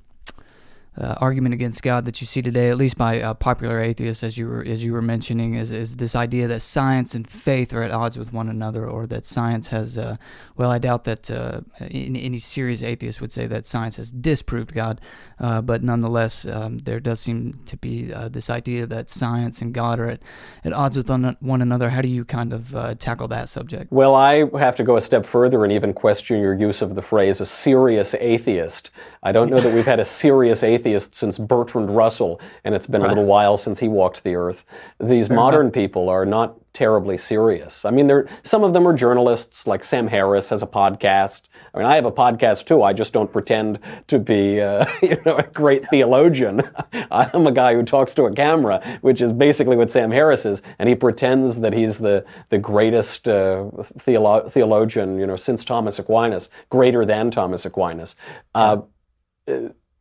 uh, 0.99 1.15
argument 1.19 1.53
against 1.53 1.83
God 1.83 2.05
that 2.05 2.21
you 2.21 2.27
see 2.27 2.41
today, 2.41 2.69
at 2.69 2.77
least 2.77 2.97
by 2.97 3.21
uh, 3.21 3.33
popular 3.35 3.79
atheists, 3.79 4.23
as 4.23 4.37
you 4.37 4.47
were 4.47 4.63
as 4.63 4.83
you 4.83 4.93
were 4.93 5.01
mentioning, 5.01 5.53
is 5.53 5.71
is 5.71 5.97
this 5.97 6.15
idea 6.15 6.47
that 6.47 6.61
science 6.61 7.13
and 7.13 7.29
faith 7.29 7.71
are 7.73 7.83
at 7.83 7.91
odds 7.91 8.17
with 8.17 8.33
one 8.33 8.49
another, 8.49 8.87
or 8.87 9.05
that 9.07 9.25
science 9.25 9.67
has. 9.67 9.97
Uh, 9.97 10.17
well, 10.55 10.71
I 10.71 10.79
doubt 10.79 11.03
that 11.03 11.29
uh, 11.29 11.61
any 11.79 12.39
serious 12.39 12.81
atheist 12.81 13.21
would 13.21 13.31
say 13.31 13.45
that 13.45 13.67
science 13.67 13.97
has 13.97 14.11
disproved 14.11 14.73
God, 14.73 14.99
uh, 15.39 15.61
but 15.61 15.83
nonetheless, 15.83 16.47
um, 16.47 16.79
there 16.79 16.99
does 16.99 17.19
seem 17.19 17.53
to 17.67 17.77
be 17.77 18.11
uh, 18.11 18.29
this 18.29 18.49
idea 18.49 18.87
that 18.87 19.11
science 19.11 19.61
and 19.61 19.73
God 19.73 19.99
are 19.99 20.09
at, 20.09 20.21
at 20.65 20.73
odds 20.73 20.97
with 20.97 21.09
one 21.09 21.61
another. 21.61 21.89
How 21.89 22.01
do 22.01 22.09
you 22.09 22.25
kind 22.25 22.53
of 22.53 22.97
tackle 22.97 23.27
that 23.27 23.49
subject? 23.49 23.91
Well, 23.91 24.15
I 24.15 24.45
have 24.57 24.75
to 24.77 24.83
go 24.83 24.97
a 24.97 25.01
step 25.01 25.27
further 25.27 25.63
and 25.63 25.71
even 25.71 25.93
question 25.93 26.41
your 26.41 26.55
use 26.55 26.81
of 26.81 26.95
the 26.95 27.03
phrase 27.03 27.39
"a 27.39 27.45
serious 27.45 28.15
atheist." 28.15 28.89
I 29.21 29.31
don't 29.31 29.51
know 29.51 29.59
that 29.59 29.73
we've 29.73 29.85
had 29.85 29.99
a 29.99 30.05
serious 30.05 30.63
atheist 30.63 30.86
atheist 30.87 31.15
since 31.15 31.37
Bertrand 31.37 31.91
Russell, 31.91 32.39
and 32.63 32.73
it's 32.73 32.87
been 32.87 33.01
right. 33.01 33.07
a 33.07 33.09
little 33.09 33.25
while 33.25 33.57
since 33.57 33.79
he 33.79 33.87
walked 33.87 34.23
the 34.23 34.35
earth. 34.35 34.65
These 34.99 35.27
Fair 35.27 35.35
modern 35.35 35.61
enough. 35.67 35.73
people 35.73 36.09
are 36.09 36.25
not 36.25 36.55
terribly 36.73 37.17
serious. 37.17 37.85
I 37.85 37.91
mean, 37.91 38.09
some 38.43 38.63
of 38.63 38.71
them 38.71 38.87
are 38.87 38.93
journalists, 38.93 39.65
like 39.67 39.83
Sam 39.83 40.07
Harris 40.07 40.49
has 40.49 40.61
a 40.61 40.67
podcast. 40.67 41.49
I 41.73 41.79
mean, 41.79 41.87
I 41.87 41.95
have 41.95 42.05
a 42.05 42.11
podcast 42.11 42.65
too. 42.65 42.83
I 42.83 42.93
just 42.93 43.13
don't 43.13 43.31
pretend 43.31 43.79
to 44.07 44.19
be, 44.19 44.61
uh, 44.61 44.85
you 45.01 45.17
know, 45.25 45.37
a 45.37 45.43
great 45.43 45.87
theologian. 45.89 46.61
I'm 47.11 47.47
a 47.47 47.51
guy 47.51 47.73
who 47.73 47.83
talks 47.83 48.13
to 48.15 48.23
a 48.23 48.33
camera, 48.33 48.81
which 49.01 49.21
is 49.21 49.33
basically 49.33 49.75
what 49.75 49.89
Sam 49.89 50.11
Harris 50.11 50.45
is, 50.45 50.61
and 50.79 50.87
he 50.87 50.95
pretends 50.95 51.59
that 51.61 51.73
he's 51.73 51.97
the 51.97 52.25
the 52.49 52.59
greatest 52.59 53.27
uh, 53.27 53.65
theolo- 53.97 54.49
theologian, 54.49 55.19
you 55.19 55.27
know, 55.27 55.35
since 55.35 55.65
Thomas 55.65 55.99
Aquinas, 55.99 56.49
greater 56.69 57.05
than 57.05 57.31
Thomas 57.31 57.65
Aquinas. 57.65 58.15
Uh, 58.53 58.81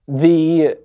the 0.08 0.76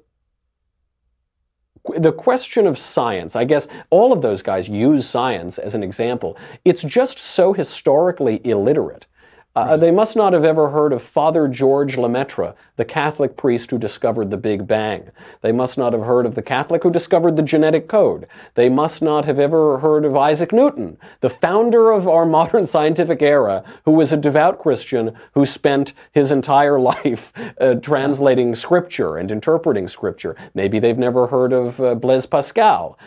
the 1.96 2.12
question 2.12 2.68
of 2.68 2.78
science, 2.78 3.36
I 3.36 3.44
guess 3.44 3.68
all 3.90 4.14
of 4.14 4.22
those 4.22 4.44
guys 4.44 4.70
use 4.70 5.10
science 5.10 5.58
as 5.58 5.74
an 5.74 5.82
example. 5.82 6.38
It's 6.64 6.84
just 6.84 7.18
so 7.18 7.54
historically 7.54 8.40
illiterate 8.46 9.08
uh, 9.56 9.76
they 9.76 9.92
must 9.92 10.16
not 10.16 10.32
have 10.32 10.46
ever 10.46 10.70
heard 10.70 10.94
of 10.94 11.02
Father 11.02 11.48
George 11.48 11.98
Lemaitre, 11.98 12.54
the 12.78 12.86
Catholic 12.86 13.36
priest 13.36 13.70
who 13.70 13.78
discovered 13.78 14.32
the 14.32 14.38
Big 14.38 14.66
Bang. 14.66 15.12
They 15.42 15.52
must 15.52 15.78
not 15.78 15.92
have 15.92 16.04
heard 16.04 16.26
of 16.26 16.36
the 16.36 16.42
Catholic 16.42 16.84
who 16.84 16.92
discovered 16.92 17.36
the 17.36 17.44
genetic 17.44 17.90
code. 17.90 18.28
They 18.54 18.70
must 18.70 19.02
not 19.02 19.26
have 19.26 19.40
ever 19.40 19.80
heard 19.80 20.06
of 20.06 20.16
Isaac 20.16 20.54
Newton, 20.54 20.98
the 21.20 21.30
founder 21.30 21.92
of 21.92 22.08
our 22.08 22.26
modern 22.32 22.64
scientific 22.66 23.22
era, 23.22 23.64
who 23.84 23.92
was 23.92 24.14
a 24.14 24.18
devout 24.18 24.58
Christian 24.58 25.14
who 25.34 25.46
spent 25.46 25.94
his 26.14 26.32
entire 26.32 26.80
life 26.92 27.34
uh, 27.60 27.76
translating 27.76 28.56
scripture 28.56 29.18
and 29.18 29.32
interpreting 29.32 29.88
scripture. 29.90 30.38
Maybe 30.54 30.80
they've 30.80 30.98
never 30.98 31.28
heard 31.28 31.52
of 31.52 31.80
uh, 31.82 31.96
Blaise 31.96 32.26
Pascal, 32.26 32.98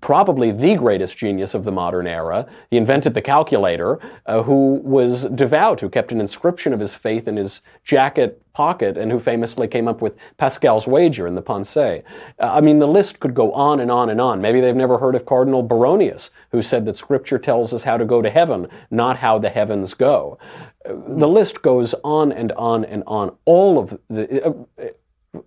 probably 0.00 0.50
the 0.50 0.76
greatest 0.76 1.18
genius 1.18 1.52
of 1.52 1.64
the 1.64 1.72
modern 1.72 2.06
era. 2.06 2.46
He 2.70 2.78
invented 2.78 3.12
the 3.12 3.22
calculator, 3.22 3.98
uh, 4.24 4.42
who 4.42 4.80
was 4.82 5.26
devout, 5.26 5.80
who 5.80 5.89
kept 5.90 6.12
an 6.12 6.20
inscription 6.20 6.72
of 6.72 6.80
his 6.80 6.94
faith 6.94 7.28
in 7.28 7.36
his 7.36 7.60
jacket 7.84 8.42
pocket 8.52 8.96
and 8.96 9.10
who 9.10 9.20
famously 9.20 9.68
came 9.68 9.86
up 9.86 10.02
with 10.02 10.16
Pascal's 10.36 10.86
wager 10.86 11.26
in 11.26 11.34
the 11.34 11.42
Pensées. 11.42 12.02
Uh, 12.38 12.52
I 12.52 12.60
mean, 12.60 12.78
the 12.78 12.88
list 12.88 13.20
could 13.20 13.34
go 13.34 13.52
on 13.52 13.80
and 13.80 13.90
on 13.90 14.10
and 14.10 14.20
on. 14.20 14.40
Maybe 14.40 14.60
they've 14.60 14.74
never 14.74 14.98
heard 14.98 15.14
of 15.14 15.26
Cardinal 15.26 15.66
Baronius, 15.66 16.30
who 16.50 16.62
said 16.62 16.84
that 16.86 16.96
Scripture 16.96 17.38
tells 17.38 17.72
us 17.72 17.84
how 17.84 17.96
to 17.96 18.04
go 18.04 18.22
to 18.22 18.30
heaven, 18.30 18.68
not 18.90 19.18
how 19.18 19.38
the 19.38 19.50
heavens 19.50 19.94
go. 19.94 20.38
Uh, 20.84 20.94
the 21.06 21.28
list 21.28 21.62
goes 21.62 21.94
on 22.04 22.32
and 22.32 22.52
on 22.52 22.84
and 22.84 23.02
on. 23.06 23.36
All 23.44 23.78
of 23.78 23.98
the. 24.08 24.44
Uh, 24.46 24.88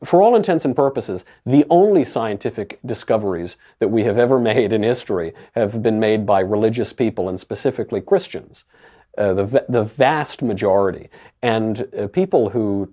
for 0.06 0.22
all 0.22 0.38
intents 0.38 0.64
and 0.64 0.76
purposes, 0.76 1.26
the 1.46 1.66
only 1.70 2.06
scientific 2.06 2.80
discoveries 2.86 3.58
that 3.80 3.90
we 3.90 4.04
have 4.04 4.18
ever 4.18 4.40
made 4.54 4.72
in 4.72 4.84
history 4.84 5.34
have 5.56 5.82
been 5.82 6.00
made 6.00 6.26
by 6.26 6.40
religious 6.40 6.94
people 6.94 7.30
and 7.30 7.40
specifically 7.40 8.02
Christians. 8.02 8.66
Uh, 9.16 9.34
the, 9.34 9.66
the 9.70 9.84
vast 9.84 10.42
majority. 10.42 11.08
And 11.44 11.88
uh, 11.96 12.08
people 12.08 12.50
who 12.50 12.92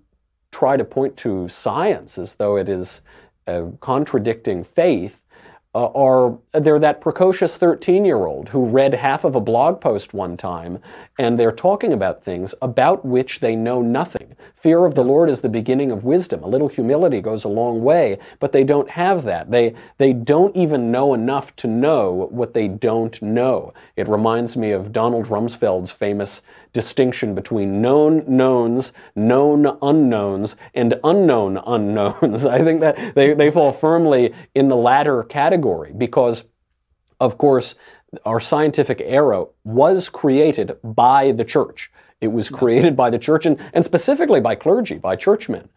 try 0.50 0.76
to 0.76 0.84
point 0.84 1.16
to 1.18 1.48
science 1.48 2.18
as 2.18 2.34
though 2.34 2.56
it 2.56 2.68
is 2.68 3.00
uh, 3.46 3.66
contradicting 3.80 4.62
faith 4.62 5.24
uh, 5.72 5.86
are 5.92 6.36
they're 6.52 6.80
that 6.80 7.00
precocious 7.00 7.56
13 7.56 8.04
year 8.04 8.26
old 8.26 8.48
who 8.48 8.64
read 8.64 8.92
half 8.92 9.22
of 9.22 9.36
a 9.36 9.40
blog 9.40 9.80
post 9.80 10.12
one 10.12 10.36
time 10.36 10.80
and 11.16 11.38
they're 11.38 11.52
talking 11.52 11.92
about 11.92 12.24
things 12.24 12.54
about 12.60 13.04
which 13.04 13.38
they 13.38 13.54
know 13.54 13.80
nothing. 13.80 14.34
Fear 14.56 14.84
of 14.84 14.96
the 14.96 15.04
Lord 15.04 15.30
is 15.30 15.40
the 15.40 15.48
beginning 15.48 15.92
of 15.92 16.02
wisdom. 16.02 16.42
A 16.42 16.48
little 16.48 16.66
humility 16.68 17.20
goes 17.20 17.44
a 17.44 17.48
long 17.48 17.82
way, 17.82 18.18
but 18.40 18.50
they 18.50 18.64
don't 18.64 18.90
have 18.90 19.22
that. 19.22 19.50
They, 19.52 19.74
they 19.98 20.12
don't 20.12 20.54
even 20.56 20.90
know 20.90 21.14
enough 21.14 21.54
to 21.56 21.68
know 21.68 22.28
what 22.30 22.52
they 22.52 22.66
don't 22.66 23.20
know. 23.22 23.72
It 23.94 24.08
reminds 24.08 24.56
me 24.56 24.72
of 24.72 24.92
Donald 24.92 25.26
Rumsfeld's 25.26 25.92
famous 25.92 26.42
distinction 26.72 27.34
between 27.34 27.82
known 27.82 28.24
knowns, 28.26 28.92
known 29.16 29.78
unknowns, 29.82 30.56
and 30.74 30.94
unknown 31.04 31.58
unknowns. 31.66 32.46
I 32.56 32.62
think 32.62 32.80
that 32.80 33.14
they, 33.14 33.34
they 33.34 33.50
fall 33.50 33.72
firmly 33.72 34.34
in 34.54 34.68
the 34.68 34.76
latter 34.76 35.22
category 35.24 35.92
because, 35.96 36.44
of 37.20 37.38
course, 37.38 37.74
our 38.24 38.40
scientific 38.40 39.00
era 39.04 39.44
was 39.64 40.08
created 40.08 40.76
by 40.82 41.32
the 41.32 41.44
church. 41.44 41.90
It 42.20 42.28
was 42.28 42.50
created 42.50 42.96
by 42.96 43.10
the 43.10 43.18
church 43.18 43.46
and, 43.46 43.58
and 43.72 43.84
specifically 43.84 44.40
by 44.40 44.54
clergy, 44.54 44.98
by 44.98 45.16
churchmen. 45.16 45.68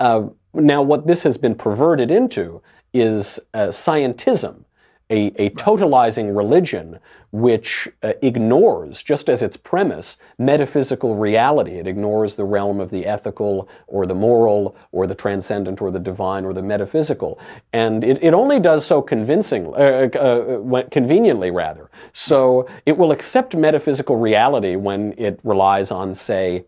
Uh, 0.00 0.28
now, 0.54 0.82
what 0.82 1.06
this 1.06 1.22
has 1.22 1.38
been 1.38 1.54
perverted 1.54 2.10
into 2.10 2.60
is 2.92 3.38
uh, 3.54 3.68
scientism 3.68 4.64
a, 5.12 5.26
a 5.36 5.50
totalizing 5.50 6.34
religion 6.34 6.98
which 7.32 7.86
uh, 8.02 8.14
ignores, 8.22 9.02
just 9.02 9.28
as 9.28 9.42
its 9.42 9.56
premise, 9.56 10.16
metaphysical 10.38 11.16
reality. 11.16 11.72
It 11.72 11.86
ignores 11.86 12.34
the 12.34 12.44
realm 12.44 12.80
of 12.80 12.90
the 12.90 13.04
ethical 13.04 13.68
or 13.86 14.06
the 14.06 14.14
moral 14.14 14.74
or 14.90 15.06
the 15.06 15.14
transcendent 15.14 15.82
or 15.82 15.90
the 15.90 15.98
divine 15.98 16.46
or 16.46 16.54
the 16.54 16.62
metaphysical. 16.62 17.38
And 17.74 18.02
it, 18.02 18.22
it 18.22 18.32
only 18.32 18.58
does 18.58 18.86
so 18.86 19.02
convincingly, 19.02 19.74
uh, 19.74 20.08
uh, 20.18 20.82
conveniently 20.90 21.50
rather. 21.50 21.90
So 22.12 22.66
it 22.86 22.96
will 22.96 23.12
accept 23.12 23.54
metaphysical 23.54 24.16
reality 24.16 24.76
when 24.76 25.14
it 25.18 25.40
relies 25.44 25.90
on, 25.90 26.14
say, 26.14 26.64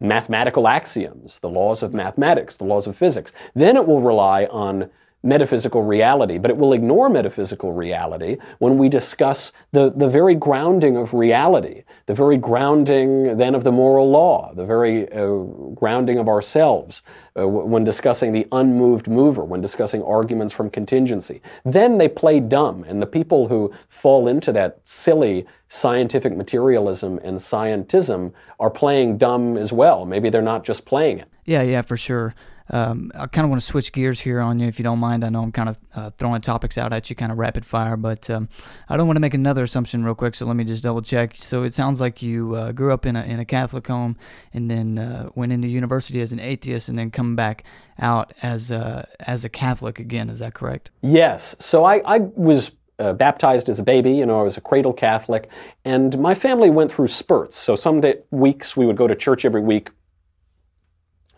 mathematical 0.00 0.66
axioms, 0.66 1.38
the 1.40 1.50
laws 1.50 1.82
of 1.82 1.94
mathematics, 1.94 2.56
the 2.56 2.64
laws 2.64 2.88
of 2.88 2.96
physics. 2.96 3.32
Then 3.54 3.76
it 3.76 3.86
will 3.86 4.00
rely 4.00 4.46
on 4.46 4.90
metaphysical 5.22 5.82
reality, 5.82 6.38
but 6.38 6.50
it 6.50 6.56
will 6.56 6.72
ignore 6.72 7.08
metaphysical 7.08 7.72
reality 7.72 8.36
when 8.58 8.78
we 8.78 8.88
discuss 8.88 9.52
the, 9.72 9.90
the 9.90 10.08
very 10.08 10.34
grounding 10.34 10.96
of 10.96 11.12
reality, 11.12 11.82
the 12.06 12.14
very 12.14 12.36
grounding 12.36 13.36
then 13.36 13.54
of 13.54 13.64
the 13.64 13.72
moral 13.72 14.08
law, 14.08 14.52
the 14.54 14.64
very 14.64 15.10
uh, 15.12 15.38
grounding 15.74 16.18
of 16.18 16.28
ourselves, 16.28 17.02
uh, 17.36 17.48
when 17.48 17.82
discussing 17.82 18.32
the 18.32 18.46
unmoved 18.52 19.08
mover, 19.08 19.44
when 19.44 19.60
discussing 19.60 20.02
arguments 20.04 20.52
from 20.52 20.70
contingency. 20.70 21.42
Then 21.64 21.98
they 21.98 22.08
play 22.08 22.38
dumb, 22.38 22.84
and 22.84 23.02
the 23.02 23.06
people 23.06 23.48
who 23.48 23.72
fall 23.88 24.28
into 24.28 24.52
that 24.52 24.78
silly 24.86 25.46
scientific 25.66 26.36
materialism 26.36 27.18
and 27.24 27.38
scientism 27.38 28.32
are 28.60 28.70
playing 28.70 29.18
dumb 29.18 29.56
as 29.56 29.72
well. 29.72 30.06
Maybe 30.06 30.30
they're 30.30 30.42
not 30.42 30.64
just 30.64 30.84
playing 30.84 31.18
it. 31.18 31.28
Yeah, 31.44 31.62
yeah, 31.62 31.82
for 31.82 31.96
sure. 31.96 32.34
Um, 32.70 33.10
I 33.14 33.26
kind 33.26 33.44
of 33.44 33.50
want 33.50 33.60
to 33.62 33.66
switch 33.66 33.92
gears 33.92 34.20
here 34.20 34.40
on 34.40 34.58
you, 34.58 34.66
if 34.66 34.78
you 34.78 34.82
don't 34.82 34.98
mind. 34.98 35.24
I 35.24 35.28
know 35.28 35.42
I'm 35.42 35.52
kind 35.52 35.68
of 35.68 35.78
uh, 35.94 36.10
throwing 36.18 36.40
topics 36.40 36.78
out 36.78 36.92
at 36.92 37.08
you, 37.08 37.16
kind 37.16 37.32
of 37.32 37.38
rapid 37.38 37.64
fire, 37.64 37.96
but 37.96 38.28
um, 38.30 38.48
I 38.88 38.96
don't 38.96 39.06
want 39.06 39.16
to 39.16 39.20
make 39.20 39.34
another 39.34 39.62
assumption 39.62 40.04
real 40.04 40.14
quick. 40.14 40.34
So 40.34 40.46
let 40.46 40.56
me 40.56 40.64
just 40.64 40.82
double 40.82 41.02
check. 41.02 41.32
So 41.36 41.62
it 41.62 41.72
sounds 41.72 42.00
like 42.00 42.22
you 42.22 42.54
uh, 42.54 42.72
grew 42.72 42.92
up 42.92 43.06
in 43.06 43.16
a 43.16 43.22
in 43.22 43.40
a 43.40 43.44
Catholic 43.44 43.86
home, 43.86 44.16
and 44.52 44.70
then 44.70 44.98
uh, 44.98 45.30
went 45.34 45.52
into 45.52 45.68
university 45.68 46.20
as 46.20 46.32
an 46.32 46.40
atheist, 46.40 46.88
and 46.88 46.98
then 46.98 47.10
come 47.10 47.36
back 47.36 47.64
out 47.98 48.32
as 48.42 48.70
a, 48.70 49.08
as 49.20 49.44
a 49.44 49.48
Catholic 49.48 49.98
again. 49.98 50.30
Is 50.30 50.38
that 50.38 50.54
correct? 50.54 50.90
Yes. 51.02 51.56
So 51.58 51.84
I, 51.84 52.02
I 52.04 52.18
was 52.36 52.72
uh, 52.98 53.12
baptized 53.12 53.68
as 53.68 53.78
a 53.78 53.82
baby. 53.82 54.12
You 54.12 54.26
know, 54.26 54.40
I 54.40 54.42
was 54.42 54.56
a 54.56 54.60
cradle 54.60 54.92
Catholic, 54.92 55.50
and 55.84 56.18
my 56.18 56.34
family 56.34 56.70
went 56.70 56.92
through 56.92 57.08
spurts. 57.08 57.56
So 57.56 57.76
some 57.76 58.00
day, 58.00 58.16
weeks 58.30 58.76
we 58.76 58.86
would 58.86 58.96
go 58.96 59.06
to 59.06 59.14
church 59.14 59.44
every 59.44 59.62
week 59.62 59.90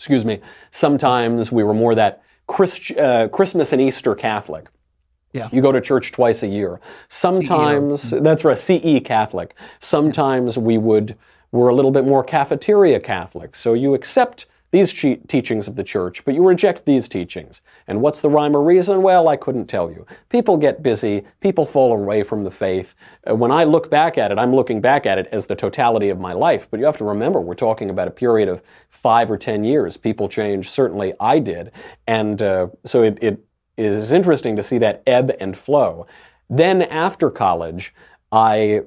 excuse 0.01 0.25
me, 0.25 0.41
sometimes 0.71 1.53
we 1.53 1.63
were 1.63 1.75
more 1.75 1.95
that 1.95 2.23
Christ, 2.47 2.91
uh, 2.93 3.29
Christmas 3.29 3.75
and 3.75 3.83
Easter 3.83 4.15
Catholic. 4.15 4.67
Yeah. 5.35 5.51
You 5.53 5.61
go 5.61 5.73
to 5.73 5.81
church 5.81 6.11
twice 6.11 6.43
a 6.43 6.47
year. 6.47 6.81
Sometimes, 7.09 8.09
CE. 8.09 8.21
that's 8.23 8.43
right, 8.43 8.57
CE 8.57 9.01
Catholic. 9.05 9.57
Sometimes 9.79 10.57
yeah. 10.57 10.63
we 10.63 10.79
would, 10.79 11.19
we're 11.53 11.69
a 11.69 11.75
little 11.75 11.91
bit 11.91 12.07
more 12.07 12.25
cafeteria 12.25 12.99
Catholic. 12.99 13.55
So 13.55 13.75
you 13.75 13.93
accept 13.93 14.47
these 14.73 14.95
teachings 14.95 15.67
of 15.67 15.75
the 15.75 15.83
church, 15.83 16.25
but 16.25 16.35
you 16.35 16.47
reject 16.47 16.85
these 16.85 17.09
teachings. 17.09 17.61
And 17.89 18.01
what's 18.01 18.21
the 18.21 18.29
rhyme 18.29 18.55
or 18.55 18.63
reason? 18.63 19.03
Well, 19.03 19.29
I 19.29 19.37
couldn't 19.37 19.67
tell 19.67 19.91
you. 19.91 20.07
People 20.29 20.57
get 20.57 20.83
busy, 20.83 21.25
people 21.41 21.67
fall 21.67 21.93
away 21.93 22.23
from 22.23 22.43
the 22.43 22.51
faith. 22.51 22.95
Uh, 23.29 23.35
when 23.35 23.51
I 23.51 23.65
look 23.65 23.91
back 23.91 24.17
at 24.17 24.31
it, 24.31 24.39
I'm 24.39 24.55
looking 24.55 24.81
back 24.81 25.07
at 25.07 25.19
it 25.19 25.27
as 25.33 25.47
the 25.47 25.57
totality 25.57 26.09
of 26.09 26.21
my 26.21 26.33
life. 26.33 26.69
But 26.71 26.79
you 26.79 26.87
have 26.87 26.99
to 26.99 27.05
remember, 27.05 27.41
we're 27.41 27.55
talking 27.55 27.91
about 27.91 28.07
a 28.07 28.13
period 28.13 28.49
of 28.49 28.63
five 28.91 29.31
or 29.31 29.37
ten 29.37 29.65
years. 29.65 29.97
People 29.97 30.29
change, 30.29 30.71
certainly 30.71 31.15
I 31.19 31.41
did. 31.41 31.73
And 32.07 32.41
uh, 32.41 32.69
so 32.85 33.03
it, 33.03 33.19
it 33.21 33.45
is 33.77 34.13
interesting 34.13 34.55
to 34.57 34.63
see 34.63 34.79
that 34.79 35.03
ebb 35.07 35.33
and 35.41 35.57
flow. 35.57 36.07
Then 36.49 36.83
after 36.83 37.31
college, 37.31 37.93
I 38.31 38.83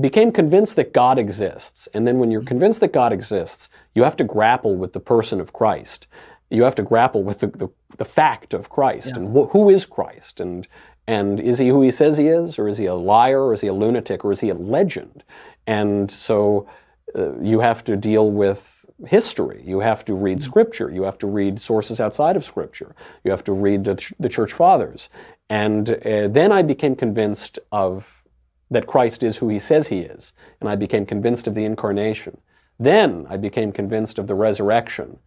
became 0.00 0.30
convinced 0.30 0.76
that 0.76 0.92
God 0.92 1.18
exists. 1.18 1.88
And 1.92 2.06
then 2.06 2.18
when 2.18 2.30
you're 2.30 2.42
convinced 2.42 2.80
that 2.80 2.92
God 2.92 3.12
exists, 3.12 3.68
you 3.94 4.04
have 4.04 4.16
to 4.16 4.24
grapple 4.24 4.76
with 4.76 4.92
the 4.92 5.00
person 5.00 5.40
of 5.40 5.52
Christ. 5.52 6.06
You 6.50 6.62
have 6.62 6.74
to 6.76 6.82
grapple 6.82 7.24
with 7.24 7.40
the, 7.40 7.48
the, 7.48 7.68
the 7.96 8.04
fact 8.04 8.54
of 8.54 8.70
Christ 8.70 9.12
yeah. 9.14 9.22
and 9.22 9.36
wh- 9.36 9.50
who 9.50 9.68
is 9.68 9.86
Christ 9.86 10.40
and 10.40 10.66
and 11.08 11.40
is 11.40 11.58
he 11.58 11.68
who 11.68 11.80
he 11.80 11.90
says 11.90 12.18
he 12.18 12.28
is, 12.28 12.58
or 12.58 12.68
is 12.68 12.76
he 12.76 12.84
a 12.84 12.94
liar, 12.94 13.42
or 13.42 13.54
is 13.54 13.62
he 13.62 13.66
a 13.66 13.72
lunatic, 13.72 14.26
or 14.26 14.30
is 14.30 14.40
he 14.40 14.50
a 14.50 14.54
legend? 14.54 15.24
And 15.66 16.10
so 16.10 16.68
uh, 17.16 17.38
you 17.40 17.60
have 17.60 17.82
to 17.84 17.96
deal 17.96 18.30
with 18.30 18.84
history. 19.06 19.62
You 19.64 19.80
have 19.80 20.04
to 20.04 20.14
read 20.14 20.42
Scripture. 20.42 20.90
You 20.90 21.04
have 21.04 21.16
to 21.18 21.26
read 21.26 21.58
sources 21.58 21.98
outside 21.98 22.36
of 22.36 22.44
Scripture. 22.44 22.94
You 23.24 23.30
have 23.30 23.42
to 23.44 23.52
read 23.54 23.84
the, 23.84 23.94
ch- 23.94 24.12
the 24.20 24.28
Church 24.28 24.52
Fathers. 24.52 25.08
And 25.48 25.88
uh, 25.90 26.28
then 26.28 26.52
I 26.52 26.60
became 26.60 26.94
convinced 26.94 27.58
of 27.72 28.17
that 28.70 28.86
Christ 28.86 29.22
is 29.22 29.36
who 29.36 29.48
He 29.48 29.58
says 29.58 29.88
He 29.88 30.00
is, 30.00 30.32
and 30.60 30.68
I 30.68 30.76
became 30.76 31.06
convinced 31.06 31.46
of 31.46 31.54
the 31.54 31.64
incarnation. 31.64 32.38
Then 32.78 33.26
I 33.28 33.36
became 33.36 33.72
convinced 33.72 34.18
of 34.18 34.26
the 34.26 34.34
resurrection, 34.34 35.18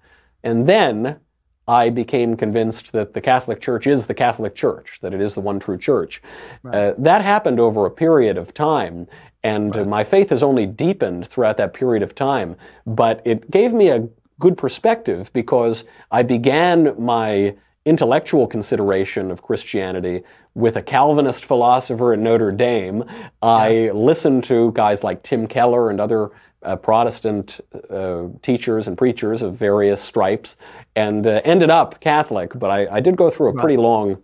and 0.43 0.67
then 0.67 1.19
I 1.67 1.89
became 1.89 2.35
convinced 2.35 2.91
that 2.91 3.13
the 3.13 3.21
Catholic 3.21 3.61
Church 3.61 3.87
is 3.87 4.07
the 4.07 4.13
Catholic 4.13 4.55
Church, 4.55 4.99
that 5.01 5.13
it 5.13 5.21
is 5.21 5.35
the 5.35 5.41
one 5.41 5.59
true 5.59 5.77
Church. 5.77 6.21
Right. 6.63 6.75
Uh, 6.75 6.93
that 6.97 7.21
happened 7.21 7.59
over 7.59 7.85
a 7.85 7.91
period 7.91 8.37
of 8.37 8.53
time, 8.53 9.07
and 9.43 9.75
right. 9.75 9.87
my 9.87 10.03
faith 10.03 10.29
has 10.31 10.43
only 10.43 10.65
deepened 10.65 11.27
throughout 11.27 11.57
that 11.57 11.73
period 11.73 12.03
of 12.03 12.15
time. 12.15 12.55
But 12.85 13.21
it 13.25 13.51
gave 13.51 13.73
me 13.73 13.89
a 13.89 14.07
good 14.39 14.57
perspective 14.57 15.31
because 15.33 15.85
I 16.09 16.23
began 16.23 16.95
my 16.97 17.55
intellectual 17.85 18.45
consideration 18.45 19.31
of 19.31 19.41
Christianity 19.41 20.21
with 20.53 20.75
a 20.77 20.83
Calvinist 20.83 21.45
philosopher 21.45 22.13
at 22.13 22.19
Notre 22.19 22.51
Dame. 22.51 23.03
I 23.41 23.89
listened 23.91 24.43
to 24.45 24.71
guys 24.73 25.03
like 25.03 25.23
Tim 25.23 25.47
Keller 25.47 25.89
and 25.89 25.99
other 25.99 26.29
uh, 26.63 26.75
Protestant 26.75 27.59
uh, 27.89 28.25
teachers 28.43 28.87
and 28.87 28.95
preachers 28.97 29.41
of 29.41 29.55
various 29.55 29.99
stripes 29.99 30.57
and 30.95 31.25
uh, 31.25 31.41
ended 31.43 31.71
up 31.71 31.99
Catholic. 31.99 32.51
But 32.57 32.69
I, 32.69 32.97
I, 32.97 32.99
did 32.99 33.15
go 33.15 33.31
through 33.31 33.49
a 33.49 33.59
pretty 33.59 33.77
long, 33.77 34.21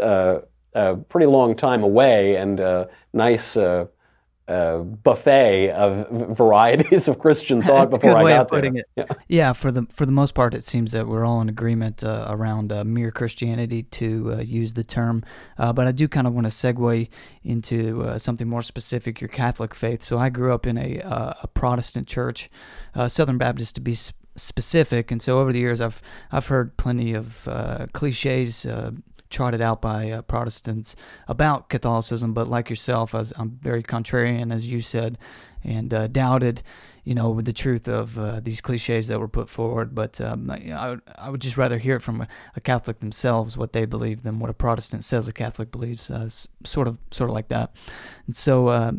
uh, 0.00 0.40
pretty 1.08 1.26
long 1.26 1.56
time 1.56 1.82
away 1.82 2.36
and 2.36 2.60
a 2.60 2.88
nice 3.12 3.56
uh, 4.48 4.78
buffet 4.78 5.70
of 5.70 6.08
varieties 6.36 7.08
of 7.08 7.18
Christian 7.18 7.62
thought 7.66 7.90
before 7.90 8.16
I 8.16 8.24
got 8.24 8.50
there. 8.50 8.72
Yeah. 8.96 9.04
yeah. 9.28 9.52
for 9.52 9.70
the 9.70 9.86
for 9.90 10.04
the 10.04 10.12
most 10.12 10.34
part, 10.34 10.54
it 10.54 10.64
seems 10.64 10.92
that 10.92 11.06
we're 11.06 11.24
all 11.24 11.40
in 11.40 11.48
agreement 11.48 12.02
uh, 12.02 12.26
around 12.28 12.72
uh, 12.72 12.84
mere 12.84 13.10
Christianity 13.10 13.84
to 13.84 14.32
uh, 14.32 14.40
use 14.40 14.72
the 14.72 14.84
term. 14.84 15.24
Uh, 15.58 15.72
but 15.72 15.86
I 15.86 15.92
do 15.92 16.08
kind 16.08 16.26
of 16.26 16.34
want 16.34 16.46
to 16.46 16.50
segue 16.50 17.08
into 17.44 18.02
uh, 18.02 18.18
something 18.18 18.48
more 18.48 18.62
specific: 18.62 19.20
your 19.20 19.28
Catholic 19.28 19.74
faith. 19.74 20.02
So 20.02 20.18
I 20.18 20.28
grew 20.28 20.52
up 20.52 20.66
in 20.66 20.76
a, 20.76 20.98
a 20.98 21.48
Protestant 21.54 22.08
church, 22.08 22.50
Southern 23.08 23.38
Baptist 23.38 23.76
to 23.76 23.80
be 23.80 23.96
specific, 24.34 25.10
and 25.10 25.22
so 25.22 25.38
over 25.38 25.52
the 25.52 25.60
years, 25.60 25.80
I've 25.80 26.02
I've 26.30 26.46
heard 26.46 26.76
plenty 26.76 27.14
of 27.14 27.48
cliches 27.92 28.66
trotted 29.32 29.60
out 29.60 29.80
by 29.80 30.10
uh, 30.10 30.22
Protestants 30.22 30.94
about 31.26 31.68
Catholicism, 31.68 32.34
but 32.34 32.46
like 32.46 32.70
yourself, 32.70 33.14
I 33.14 33.24
am 33.38 33.58
very 33.60 33.82
contrarian, 33.82 34.52
as 34.52 34.70
you 34.70 34.80
said, 34.80 35.18
and 35.64 35.92
uh, 35.92 36.06
doubted, 36.06 36.62
you 37.04 37.14
know, 37.14 37.40
the 37.40 37.52
truth 37.52 37.88
of 37.88 38.18
uh, 38.18 38.40
these 38.40 38.60
cliches 38.60 39.08
that 39.08 39.18
were 39.18 39.28
put 39.28 39.48
forward. 39.48 39.94
But 39.94 40.20
um, 40.20 40.50
I, 40.50 40.90
would, 40.90 41.02
I 41.16 41.30
would 41.30 41.40
just 41.40 41.56
rather 41.56 41.78
hear 41.78 41.96
it 41.96 42.02
from 42.02 42.20
a, 42.20 42.28
a, 42.54 42.60
Catholic 42.60 43.00
themselves 43.00 43.56
what 43.56 43.72
they 43.72 43.86
believe 43.86 44.22
than 44.22 44.38
what 44.38 44.50
a 44.50 44.54
Protestant 44.54 45.04
says 45.04 45.26
a 45.28 45.32
Catholic 45.32 45.72
believes. 45.72 46.10
Uh, 46.10 46.28
sort 46.64 46.86
of, 46.86 46.98
sort 47.10 47.30
of 47.30 47.34
like 47.34 47.48
that. 47.48 47.74
And 48.26 48.36
so 48.36 48.68
uh, 48.68 48.92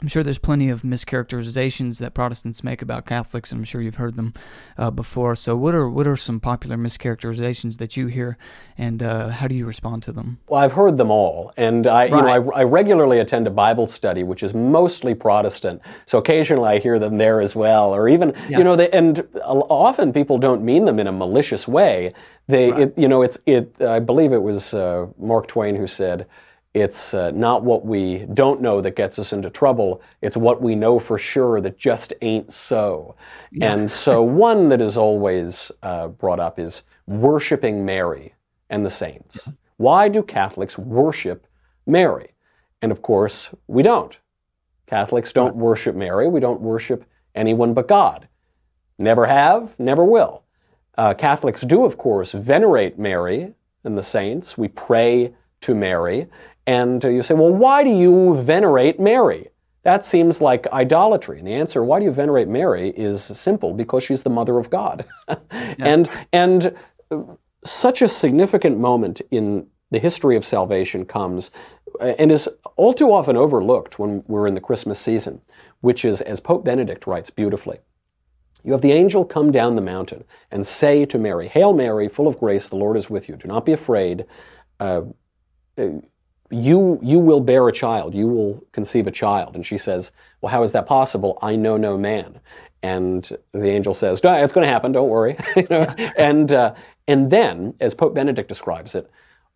I'm 0.00 0.08
sure 0.08 0.22
there's 0.22 0.38
plenty 0.38 0.70
of 0.70 0.80
mischaracterizations 0.82 1.98
that 1.98 2.14
Protestants 2.14 2.64
make 2.64 2.80
about 2.80 3.04
Catholics, 3.04 3.52
and 3.52 3.60
I'm 3.60 3.64
sure 3.64 3.82
you've 3.82 3.96
heard 3.96 4.16
them 4.16 4.32
uh, 4.78 4.90
before. 4.90 5.36
So, 5.36 5.56
what 5.56 5.74
are 5.74 5.90
what 5.90 6.06
are 6.06 6.16
some 6.16 6.40
popular 6.40 6.76
mischaracterizations 6.78 7.76
that 7.78 7.98
you 7.98 8.06
hear, 8.06 8.38
and 8.78 9.02
uh, 9.02 9.28
how 9.28 9.46
do 9.46 9.54
you 9.54 9.66
respond 9.66 10.02
to 10.04 10.12
them? 10.12 10.38
Well, 10.48 10.60
I've 10.60 10.72
heard 10.72 10.96
them 10.96 11.10
all, 11.10 11.52
and 11.58 11.86
I, 11.86 12.08
right. 12.08 12.10
you 12.10 12.16
know, 12.16 12.52
I, 12.52 12.60
I, 12.60 12.64
regularly 12.64 13.18
attend 13.18 13.46
a 13.46 13.50
Bible 13.50 13.86
study, 13.86 14.22
which 14.22 14.42
is 14.42 14.54
mostly 14.54 15.14
Protestant. 15.14 15.82
So 16.06 16.16
occasionally 16.16 16.68
I 16.68 16.78
hear 16.78 16.98
them 16.98 17.18
there 17.18 17.42
as 17.42 17.54
well, 17.54 17.94
or 17.94 18.08
even 18.08 18.32
yeah. 18.48 18.58
you 18.58 18.64
know, 18.64 18.76
they, 18.76 18.88
and 18.90 19.26
often 19.44 20.14
people 20.14 20.38
don't 20.38 20.64
mean 20.64 20.86
them 20.86 20.98
in 20.98 21.08
a 21.08 21.12
malicious 21.12 21.68
way. 21.68 22.14
They, 22.48 22.70
right. 22.70 22.80
it, 22.82 22.94
you 22.96 23.06
know, 23.06 23.20
it's 23.20 23.38
it. 23.44 23.74
I 23.82 23.98
believe 23.98 24.32
it 24.32 24.42
was 24.42 24.72
uh, 24.72 25.08
Mark 25.18 25.46
Twain 25.46 25.76
who 25.76 25.86
said. 25.86 26.26
It's 26.72 27.14
uh, 27.14 27.32
not 27.32 27.64
what 27.64 27.84
we 27.84 28.26
don't 28.32 28.60
know 28.60 28.80
that 28.80 28.94
gets 28.94 29.18
us 29.18 29.32
into 29.32 29.50
trouble. 29.50 30.02
It's 30.22 30.36
what 30.36 30.62
we 30.62 30.76
know 30.76 31.00
for 31.00 31.18
sure 31.18 31.60
that 31.60 31.76
just 31.76 32.12
ain't 32.22 32.52
so. 32.52 33.16
Yeah. 33.50 33.72
And 33.72 33.90
so, 33.90 34.22
one 34.22 34.68
that 34.68 34.80
is 34.80 34.96
always 34.96 35.72
uh, 35.82 36.08
brought 36.08 36.38
up 36.38 36.60
is 36.60 36.82
worshiping 37.06 37.84
Mary 37.84 38.34
and 38.68 38.86
the 38.86 38.90
saints. 38.90 39.44
Yeah. 39.46 39.52
Why 39.78 40.08
do 40.08 40.22
Catholics 40.22 40.78
worship 40.78 41.48
Mary? 41.86 42.34
And 42.82 42.92
of 42.92 43.02
course, 43.02 43.50
we 43.66 43.82
don't. 43.82 44.18
Catholics 44.86 45.32
don't 45.32 45.46
right. 45.46 45.56
worship 45.56 45.96
Mary. 45.96 46.28
We 46.28 46.40
don't 46.40 46.60
worship 46.60 47.04
anyone 47.34 47.74
but 47.74 47.88
God. 47.88 48.28
Never 48.98 49.26
have, 49.26 49.78
never 49.80 50.04
will. 50.04 50.44
Uh, 50.96 51.14
Catholics 51.14 51.62
do, 51.62 51.84
of 51.84 51.96
course, 51.96 52.32
venerate 52.32 52.98
Mary 52.98 53.54
and 53.84 53.96
the 53.96 54.02
saints. 54.02 54.58
We 54.58 54.68
pray 54.68 55.32
to 55.62 55.74
Mary. 55.74 56.26
And 56.70 57.04
uh, 57.04 57.08
you 57.08 57.24
say, 57.24 57.34
well, 57.34 57.52
why 57.52 57.82
do 57.82 57.90
you 57.90 58.36
venerate 58.36 59.00
Mary? 59.00 59.48
That 59.82 60.04
seems 60.04 60.40
like 60.40 60.68
idolatry. 60.72 61.40
And 61.40 61.48
the 61.48 61.54
answer, 61.54 61.82
why 61.82 61.98
do 61.98 62.04
you 62.04 62.12
venerate 62.12 62.46
Mary, 62.46 62.90
is 62.90 63.24
simple 63.24 63.74
because 63.74 64.04
she's 64.04 64.22
the 64.22 64.30
mother 64.30 64.56
of 64.56 64.70
God. 64.70 65.04
yeah. 65.28 65.36
And, 65.80 66.08
and 66.32 66.76
uh, 67.10 67.22
such 67.64 68.02
a 68.02 68.08
significant 68.08 68.78
moment 68.78 69.20
in 69.32 69.66
the 69.90 69.98
history 69.98 70.36
of 70.36 70.44
salvation 70.44 71.04
comes 71.04 71.50
uh, 72.00 72.14
and 72.20 72.30
is 72.30 72.48
all 72.76 72.92
too 72.92 73.12
often 73.12 73.36
overlooked 73.36 73.98
when 73.98 74.22
we're 74.28 74.46
in 74.46 74.54
the 74.54 74.60
Christmas 74.60 75.00
season, 75.00 75.40
which 75.80 76.04
is, 76.04 76.20
as 76.20 76.38
Pope 76.38 76.64
Benedict 76.64 77.04
writes 77.04 77.30
beautifully, 77.30 77.80
you 78.62 78.70
have 78.70 78.82
the 78.82 78.92
angel 78.92 79.24
come 79.24 79.50
down 79.50 79.74
the 79.74 79.82
mountain 79.82 80.22
and 80.52 80.64
say 80.64 81.04
to 81.06 81.18
Mary, 81.18 81.48
Hail 81.48 81.72
Mary, 81.72 82.08
full 82.08 82.28
of 82.28 82.38
grace, 82.38 82.68
the 82.68 82.76
Lord 82.76 82.96
is 82.96 83.10
with 83.10 83.28
you. 83.28 83.34
Do 83.34 83.48
not 83.48 83.66
be 83.66 83.72
afraid. 83.72 84.24
Uh, 84.78 85.02
you 86.50 86.98
you 87.02 87.18
will 87.18 87.40
bear 87.40 87.68
a 87.68 87.72
child. 87.72 88.14
You 88.14 88.28
will 88.28 88.64
conceive 88.72 89.06
a 89.06 89.10
child. 89.10 89.54
And 89.54 89.64
she 89.64 89.78
says 89.78 90.12
well 90.40 90.50
how 90.50 90.62
is 90.62 90.72
that 90.72 90.86
possible? 90.86 91.38
I 91.42 91.56
know 91.56 91.76
no 91.76 91.96
man. 91.98 92.40
And 92.82 93.36
the 93.52 93.68
angel 93.68 93.94
says 93.94 94.20
it's 94.24 94.52
going 94.52 94.66
to 94.66 94.72
happen. 94.72 94.92
Don't 94.92 95.08
worry. 95.08 95.36
You 95.56 95.66
know? 95.70 95.94
and 96.16 96.52
uh, 96.52 96.74
and 97.08 97.30
then 97.30 97.74
as 97.80 97.94
pope 97.94 98.14
benedict 98.14 98.48
describes 98.48 98.94
it 98.94 99.10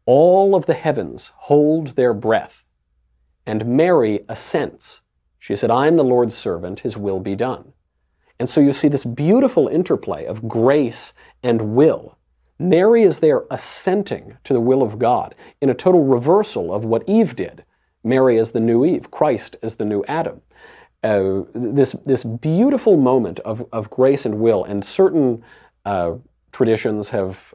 all 0.07 0.55
of 0.55 0.67
the 0.67 0.75
heavens 0.75 1.33
hold 1.35 1.89
their 1.97 2.15
breath 2.15 2.65
and 3.47 3.67
mary 3.67 4.21
assents. 4.29 5.01
She 5.39 5.57
said 5.57 5.71
i 5.71 5.87
am 5.87 5.97
the 5.97 6.05
lord's 6.05 6.35
servant. 6.35 6.81
His 6.81 6.97
will 6.97 7.21
be 7.21 7.37
done 7.37 7.73
and 8.39 8.49
so 8.49 8.61
you 8.61 8.73
see 8.73 8.89
this 8.89 9.05
beautiful 9.05 9.69
interplay 9.69 10.25
of 10.27 10.49
grace 10.49 11.15
and 11.43 11.75
will 11.75 12.19
Mary 12.69 13.03
is 13.03 13.19
there 13.19 13.45
assenting 13.51 14.37
to 14.45 14.53
the 14.53 14.61
will 14.61 14.83
of 14.83 14.99
God 14.99 15.35
in 15.61 15.69
a 15.69 15.75
total 15.75 16.05
reversal 16.05 16.73
of 16.73 16.85
what 16.85 17.05
Eve 17.07 17.37
did. 17.37 17.65
Mary 18.03 18.37
is 18.37 18.53
the 18.53 18.61
new 18.61 18.85
Eve, 18.85 19.11
Christ 19.11 19.57
is 19.63 19.77
the 19.77 19.85
new 19.85 20.05
Adam. 20.09 20.41
Uh, 21.03 21.43
this, 21.53 21.93
this 22.05 22.25
beautiful 22.25 22.97
moment 22.97 23.39
of, 23.41 23.67
of 23.73 23.91
grace 23.91 24.25
and 24.25 24.41
will, 24.41 24.65
and 24.65 24.83
certain 24.83 25.45
uh, 25.85 26.15
traditions 26.53 27.11
have 27.11 27.53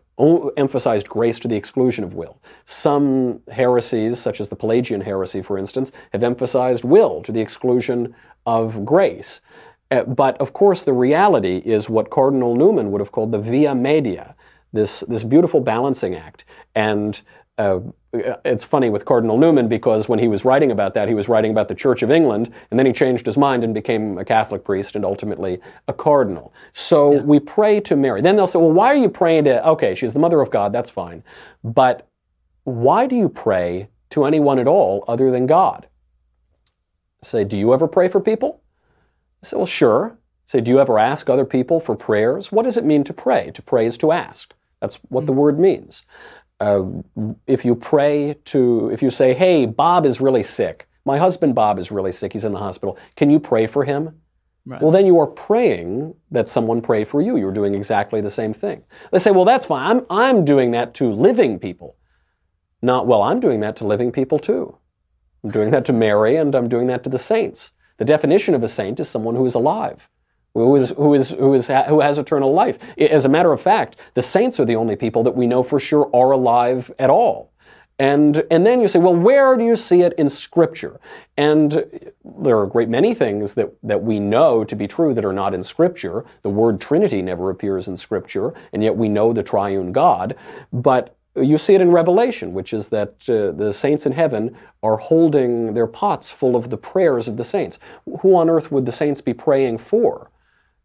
emphasized 0.57 1.09
grace 1.09 1.39
to 1.39 1.47
the 1.47 1.55
exclusion 1.55 2.03
of 2.03 2.13
will. 2.13 2.39
Some 2.65 3.41
heresies, 3.51 4.19
such 4.19 4.39
as 4.39 4.49
the 4.49 4.55
Pelagian 4.55 5.01
heresy, 5.01 5.41
for 5.41 5.57
instance, 5.57 5.91
have 6.13 6.23
emphasized 6.23 6.83
will 6.83 7.23
to 7.23 7.31
the 7.31 7.41
exclusion 7.41 8.13
of 8.45 8.85
grace. 8.85 9.41
Uh, 9.91 10.03
but 10.03 10.37
of 10.39 10.53
course, 10.53 10.83
the 10.83 10.93
reality 10.93 11.63
is 11.65 11.89
what 11.89 12.11
Cardinal 12.11 12.55
Newman 12.55 12.91
would 12.91 13.01
have 13.01 13.11
called 13.11 13.31
the 13.31 13.39
via 13.39 13.73
media, 13.73 14.35
this 14.73 15.01
this 15.01 15.23
beautiful 15.23 15.59
balancing 15.59 16.15
act. 16.15 16.45
And 16.75 17.21
uh, 17.57 17.79
it's 18.13 18.63
funny 18.63 18.89
with 18.89 19.05
Cardinal 19.05 19.37
Newman 19.37 19.67
because 19.67 20.07
when 20.07 20.17
he 20.17 20.27
was 20.27 20.45
writing 20.45 20.71
about 20.71 20.93
that, 20.93 21.07
he 21.07 21.13
was 21.13 21.27
writing 21.27 21.51
about 21.51 21.67
the 21.67 21.75
Church 21.75 22.01
of 22.01 22.09
England, 22.09 22.51
and 22.71 22.79
then 22.79 22.85
he 22.85 22.93
changed 22.93 23.25
his 23.25 23.37
mind 23.37 23.63
and 23.63 23.73
became 23.73 24.17
a 24.17 24.25
Catholic 24.25 24.63
priest 24.63 24.95
and 24.95 25.03
ultimately 25.03 25.59
a 25.87 25.93
cardinal. 25.93 26.53
So 26.73 27.13
yeah. 27.13 27.21
we 27.21 27.39
pray 27.39 27.81
to 27.81 27.95
Mary. 27.95 28.21
Then 28.21 28.35
they'll 28.35 28.47
say, 28.47 28.59
well, 28.59 28.71
why 28.71 28.87
are 28.87 28.95
you 28.95 29.09
praying 29.09 29.43
to, 29.43 29.67
okay, 29.67 29.93
she's 29.93 30.13
the 30.13 30.19
mother 30.19 30.41
of 30.41 30.49
God, 30.49 30.71
that's 30.71 30.89
fine. 30.89 31.23
But 31.63 32.07
why 32.63 33.05
do 33.05 33.15
you 33.15 33.29
pray 33.29 33.89
to 34.11 34.23
anyone 34.23 34.57
at 34.57 34.67
all 34.67 35.03
other 35.07 35.29
than 35.29 35.45
God? 35.45 35.87
say, 37.21 37.43
do 37.43 37.57
you 37.57 37.73
ever 37.73 37.87
pray 37.87 38.07
for 38.07 38.21
people? 38.21 38.61
I 39.43 39.47
say, 39.47 39.57
well, 39.57 39.65
sure. 39.65 40.17
say, 40.45 40.61
do 40.61 40.71
you 40.71 40.79
ever 40.79 40.97
ask 40.97 41.29
other 41.29 41.45
people 41.45 41.79
for 41.79 41.95
prayers? 41.95 42.51
What 42.51 42.63
does 42.63 42.77
it 42.77 42.85
mean 42.85 43.03
to 43.03 43.13
pray? 43.13 43.51
To 43.51 43.61
pray 43.61 43.85
is 43.85 43.97
to 43.99 44.11
ask. 44.11 44.53
That's 44.81 44.95
what 45.09 45.25
the 45.25 45.33
mm. 45.33 45.37
word 45.37 45.59
means. 45.59 46.05
Uh, 46.59 46.85
if 47.47 47.63
you 47.63 47.75
pray 47.75 48.35
to, 48.45 48.89
if 48.89 49.01
you 49.01 49.09
say, 49.09 49.33
hey, 49.33 49.65
Bob 49.65 50.05
is 50.05 50.19
really 50.19 50.43
sick, 50.43 50.87
my 51.05 51.17
husband 51.17 51.55
Bob 51.55 51.79
is 51.79 51.91
really 51.91 52.11
sick, 52.11 52.33
he's 52.33 52.45
in 52.45 52.51
the 52.51 52.59
hospital, 52.59 52.97
can 53.15 53.29
you 53.29 53.39
pray 53.39 53.65
for 53.65 53.83
him? 53.83 54.19
Right. 54.65 54.81
Well, 54.81 54.91
then 54.91 55.05
you 55.05 55.17
are 55.19 55.27
praying 55.27 56.13
that 56.31 56.47
someone 56.47 56.81
pray 56.81 57.03
for 57.05 57.21
you. 57.21 57.37
You're 57.37 57.53
doing 57.53 57.73
exactly 57.73 58.21
the 58.21 58.29
same 58.29 58.53
thing. 58.53 58.83
They 59.11 59.19
say, 59.19 59.31
well, 59.31 59.45
that's 59.45 59.65
fine. 59.65 59.89
I'm, 59.89 60.05
I'm 60.09 60.45
doing 60.45 60.71
that 60.71 60.93
to 60.95 61.09
living 61.09 61.57
people. 61.57 61.95
Not, 62.81 63.07
well, 63.07 63.23
I'm 63.23 63.39
doing 63.39 63.61
that 63.61 63.75
to 63.77 63.87
living 63.87 64.11
people 64.11 64.37
too. 64.37 64.77
I'm 65.43 65.51
doing 65.51 65.71
that 65.71 65.85
to 65.85 65.93
Mary 65.93 66.35
and 66.35 66.53
I'm 66.53 66.67
doing 66.67 66.87
that 66.87 67.03
to 67.05 67.09
the 67.09 67.17
saints. 67.17 67.71
The 67.97 68.05
definition 68.05 68.53
of 68.53 68.63
a 68.63 68.67
saint 68.67 68.99
is 68.99 69.09
someone 69.09 69.35
who 69.35 69.45
is 69.45 69.55
alive, 69.55 70.09
who 70.65 70.75
is 70.75 70.89
who 70.91 71.13
is 71.13 71.29
who 71.29 71.53
is 71.53 71.67
who 71.67 71.99
has 72.01 72.17
eternal 72.17 72.53
life. 72.53 72.77
As 72.97 73.25
a 73.25 73.29
matter 73.29 73.51
of 73.51 73.61
fact, 73.61 73.97
the 74.13 74.21
saints 74.21 74.59
are 74.59 74.65
the 74.65 74.75
only 74.75 74.95
people 74.95 75.23
that 75.23 75.35
we 75.35 75.47
know 75.47 75.63
for 75.63 75.79
sure 75.79 76.09
are 76.13 76.31
alive 76.31 76.91
at 76.99 77.09
all. 77.09 77.51
And, 77.99 78.45
and 78.49 78.65
then 78.65 78.79
you 78.79 78.87
say, 78.87 78.97
well, 78.97 79.13
where 79.13 79.57
do 79.57 79.65
you 79.65 79.75
see 79.75 80.03
it 80.03 80.13
in 80.13 80.29
Scripture? 80.29 81.01
And 81.35 82.11
there 82.23 82.57
are 82.57 82.63
a 82.63 82.69
great 82.69 82.87
many 82.87 83.13
things 83.13 83.55
that, 83.55 83.73
that 83.83 84.01
we 84.01 84.21
know 84.21 84.63
to 84.63 84.75
be 84.75 84.87
true 84.87 85.13
that 85.13 85.25
are 85.25 85.33
not 85.33 85.53
in 85.53 85.63
Scripture. 85.63 86.23
The 86.41 86.49
word 86.49 86.79
Trinity 86.79 87.21
never 87.21 87.49
appears 87.49 87.89
in 87.89 87.97
Scripture, 87.97 88.53
and 88.71 88.81
yet 88.81 88.95
we 88.95 89.09
know 89.09 89.33
the 89.33 89.43
triune 89.43 89.91
God. 89.91 90.37
But 90.71 91.17
you 91.35 91.57
see 91.57 91.75
it 91.75 91.81
in 91.81 91.91
Revelation, 91.91 92.53
which 92.53 92.71
is 92.71 92.87
that 92.89 93.29
uh, 93.29 93.51
the 93.51 93.73
saints 93.73 94.05
in 94.05 94.13
heaven 94.13 94.55
are 94.81 94.97
holding 94.97 95.73
their 95.73 95.87
pots 95.87 96.31
full 96.31 96.55
of 96.55 96.69
the 96.69 96.77
prayers 96.77 97.27
of 97.27 97.35
the 97.35 97.43
saints. 97.43 97.79
Who 98.21 98.35
on 98.35 98.49
earth 98.49 98.71
would 98.71 98.85
the 98.85 98.93
saints 98.93 99.19
be 99.19 99.33
praying 99.33 99.77
for? 99.79 100.28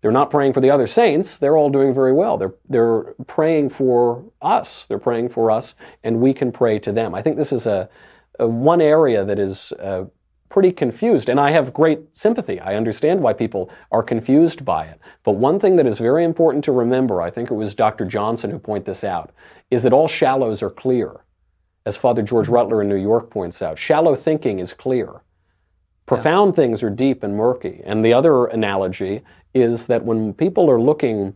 They're 0.04 0.12
not 0.12 0.30
praying 0.30 0.52
for 0.52 0.60
the 0.60 0.68
other 0.68 0.86
saints. 0.86 1.38
They're 1.38 1.56
all 1.56 1.70
doing 1.70 1.94
very 1.94 2.12
well. 2.12 2.36
They're, 2.36 2.52
they're 2.68 3.14
praying 3.26 3.70
for 3.70 4.22
us. 4.42 4.84
They're 4.84 4.98
praying 4.98 5.30
for 5.30 5.50
us, 5.50 5.76
and 6.02 6.20
we 6.20 6.34
can 6.34 6.52
pray 6.52 6.78
to 6.80 6.92
them. 6.92 7.14
I 7.14 7.22
think 7.22 7.38
this 7.38 7.54
is 7.54 7.64
a, 7.64 7.88
a 8.38 8.46
one 8.46 8.82
area 8.82 9.24
that 9.24 9.38
is 9.38 9.72
uh, 9.72 10.04
pretty 10.50 10.72
confused, 10.72 11.30
and 11.30 11.40
I 11.40 11.52
have 11.52 11.72
great 11.72 12.14
sympathy. 12.14 12.60
I 12.60 12.74
understand 12.74 13.22
why 13.22 13.32
people 13.32 13.70
are 13.92 14.02
confused 14.02 14.62
by 14.62 14.84
it. 14.84 15.00
But 15.22 15.36
one 15.36 15.58
thing 15.58 15.76
that 15.76 15.86
is 15.86 15.96
very 15.96 16.22
important 16.22 16.64
to 16.64 16.72
remember, 16.72 17.22
I 17.22 17.30
think 17.30 17.50
it 17.50 17.54
was 17.54 17.74
Dr. 17.74 18.04
Johnson 18.04 18.50
who 18.50 18.58
pointed 18.58 18.84
this 18.84 19.04
out, 19.04 19.32
is 19.70 19.84
that 19.84 19.94
all 19.94 20.06
shallows 20.06 20.62
are 20.62 20.68
clear. 20.68 21.24
As 21.86 21.96
Father 21.96 22.20
George 22.20 22.50
Rutler 22.50 22.82
in 22.82 22.90
New 22.90 22.96
York 22.96 23.30
points 23.30 23.62
out, 23.62 23.78
shallow 23.78 24.14
thinking 24.16 24.58
is 24.58 24.74
clear. 24.74 25.22
Profound 26.06 26.52
yeah. 26.52 26.56
things 26.56 26.82
are 26.82 26.90
deep 26.90 27.22
and 27.22 27.36
murky. 27.36 27.80
And 27.84 28.04
the 28.04 28.12
other 28.12 28.46
analogy 28.46 29.22
is 29.54 29.86
that 29.86 30.04
when 30.04 30.34
people 30.34 30.70
are 30.70 30.80
looking 30.80 31.34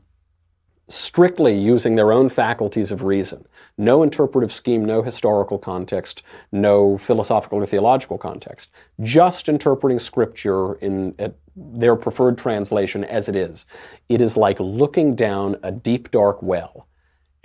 strictly 0.89 1.59
using 1.59 1.97
their 1.97 2.13
own 2.13 2.29
faculties 2.29 2.91
of 2.91 3.03
reason, 3.03 3.47
no 3.77 4.03
interpretive 4.03 4.53
scheme, 4.53 4.85
no 4.85 5.03
historical 5.03 5.59
context, 5.59 6.23
no 6.51 6.97
philosophical 6.99 7.59
or 7.59 7.67
theological 7.67 8.17
context, 8.17 8.71
just 9.03 9.49
interpreting 9.49 9.99
scripture 9.99 10.75
in 10.77 11.15
their 11.55 11.95
preferred 11.95 12.39
translation 12.39 13.05
as 13.05 13.29
it 13.29 13.37
is, 13.37 13.67
it 14.09 14.21
is 14.21 14.37
like 14.37 14.59
looking 14.61 15.15
down 15.15 15.57
a 15.63 15.71
deep, 15.71 16.11
dark 16.11 16.43
well. 16.43 16.89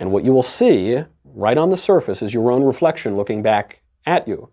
And 0.00 0.10
what 0.10 0.24
you 0.24 0.32
will 0.32 0.42
see 0.42 1.02
right 1.24 1.58
on 1.58 1.70
the 1.70 1.76
surface 1.76 2.22
is 2.22 2.32
your 2.32 2.50
own 2.50 2.62
reflection 2.62 3.16
looking 3.16 3.42
back 3.42 3.82
at 4.06 4.26
you. 4.26 4.48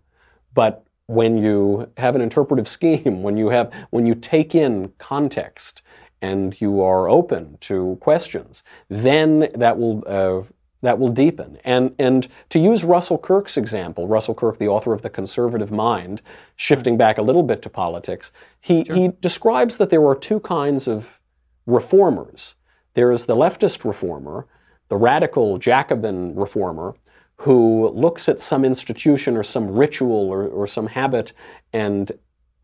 But 0.54 0.84
when 1.12 1.36
you 1.36 1.90
have 1.98 2.14
an 2.14 2.22
interpretive 2.22 2.68
scheme, 2.68 3.22
when 3.22 3.36
you 3.36 3.50
have 3.50 3.72
when 3.90 4.06
you 4.06 4.14
take 4.14 4.54
in 4.54 4.92
context 4.98 5.82
and 6.20 6.58
you 6.60 6.80
are 6.80 7.08
open 7.08 7.58
to 7.60 7.98
questions, 8.00 8.62
then 8.88 9.48
that 9.54 9.78
will 9.78 10.02
uh, 10.06 10.42
that 10.80 10.98
will 10.98 11.10
deepen. 11.10 11.58
And 11.64 11.94
and 11.98 12.28
to 12.48 12.58
use 12.58 12.84
Russell 12.84 13.18
Kirk's 13.18 13.56
example, 13.56 14.08
Russell 14.08 14.34
Kirk, 14.34 14.58
the 14.58 14.68
author 14.68 14.92
of 14.92 15.02
The 15.02 15.10
Conservative 15.10 15.70
Mind, 15.70 16.22
shifting 16.56 16.96
back 16.96 17.18
a 17.18 17.22
little 17.22 17.42
bit 17.42 17.62
to 17.62 17.70
politics, 17.70 18.32
he 18.60 18.84
sure. 18.84 18.96
he 18.96 19.08
describes 19.20 19.76
that 19.76 19.90
there 19.90 20.06
are 20.06 20.16
two 20.16 20.40
kinds 20.40 20.88
of 20.88 21.20
reformers. 21.66 22.54
There 22.94 23.12
is 23.12 23.26
the 23.26 23.36
leftist 23.36 23.84
reformer, 23.84 24.46
the 24.88 24.96
radical 24.96 25.58
Jacobin 25.58 26.34
reformer, 26.34 26.94
who 27.42 27.88
looks 27.88 28.28
at 28.28 28.38
some 28.38 28.64
institution 28.64 29.36
or 29.36 29.42
some 29.42 29.68
ritual 29.68 30.30
or, 30.30 30.46
or 30.46 30.64
some 30.64 30.86
habit 30.86 31.32
and 31.72 32.12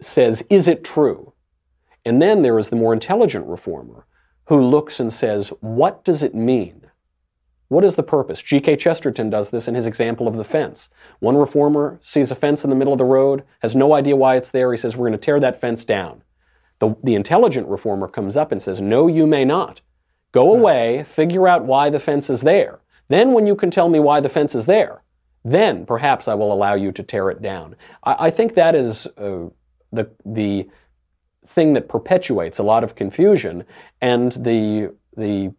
says, 0.01 0.45
Is 0.51 0.69
it 0.69 0.85
true? 0.85 1.33
And 2.05 2.23
then 2.23 2.43
there 2.43 2.61
is 2.61 2.69
the 2.69 2.77
more 2.77 2.93
intelligent 2.93 3.47
reformer 3.47 4.07
who 4.45 4.61
looks 4.61 5.01
and 5.01 5.13
says, 5.13 5.53
What 5.61 6.05
does 6.05 6.23
it 6.23 6.33
mean? 6.33 6.87
What 7.67 7.85
is 7.85 7.97
the 7.97 8.05
purpose? 8.05 8.41
G.K. 8.41 8.77
Chesterton 8.77 9.31
does 9.31 9.51
this 9.51 9.67
in 9.67 9.75
his 9.75 9.85
example 9.85 10.29
of 10.29 10.37
the 10.37 10.45
fence. 10.45 10.91
One 11.19 11.37
reformer 11.37 11.99
sees 12.01 12.31
a 12.31 12.37
fence 12.37 12.63
in 12.63 12.71
the 12.71 12.77
middle 12.77 12.95
of 12.95 13.01
the 13.01 13.05
road, 13.05 13.43
has 13.63 13.75
no 13.75 13.95
idea 13.95 14.15
why 14.15 14.37
it's 14.37 14.53
there. 14.53 14.71
He 14.71 14.79
says, 14.79 14.97
We're 14.97 15.09
going 15.09 15.19
to 15.19 15.27
tear 15.27 15.41
that 15.41 15.61
fence 15.61 15.85
down. 15.85 16.23
The, 16.79 16.95
the 17.03 17.17
intelligent 17.17 17.67
reformer 17.67 18.07
comes 18.07 18.37
up 18.37 18.53
and 18.53 18.63
says, 18.63 18.81
No, 18.81 19.09
you 19.09 19.27
may 19.27 19.45
not. 19.45 19.81
Go 20.31 20.55
hmm. 20.55 20.61
away, 20.61 21.03
figure 21.03 21.49
out 21.49 21.65
why 21.65 21.91
the 21.91 21.99
fence 21.99 22.31
is 22.31 22.43
there. 22.43 22.79
Then, 23.09 23.33
when 23.33 23.47
you 23.47 23.57
can 23.57 23.71
tell 23.71 23.89
me 23.89 24.01
why 24.01 24.21
the 24.21 24.29
fence 24.29 24.55
is 24.55 24.67
there, 24.67 25.03
then 25.45 25.87
perhaps 25.87 26.29
I 26.29 26.35
will 26.35 26.53
allow 26.53 26.75
you 26.75 26.93
to 26.93 27.03
tear 27.03 27.31
it 27.31 27.41
down. 27.41 27.77
I, 28.05 28.27
I 28.27 28.31
think 28.31 28.55
that 28.55 28.75
is 28.75 29.07
uh, 29.19 29.49
the 29.93 30.11
the 30.25 30.69
thing 31.47 31.73
that 31.73 31.89
perpetuates 31.89 32.59
a 32.59 32.63
lot 32.63 32.85
of 32.85 32.95
confusion, 32.95 33.65
and 34.01 34.33
the 34.33 34.95
the 35.17 35.55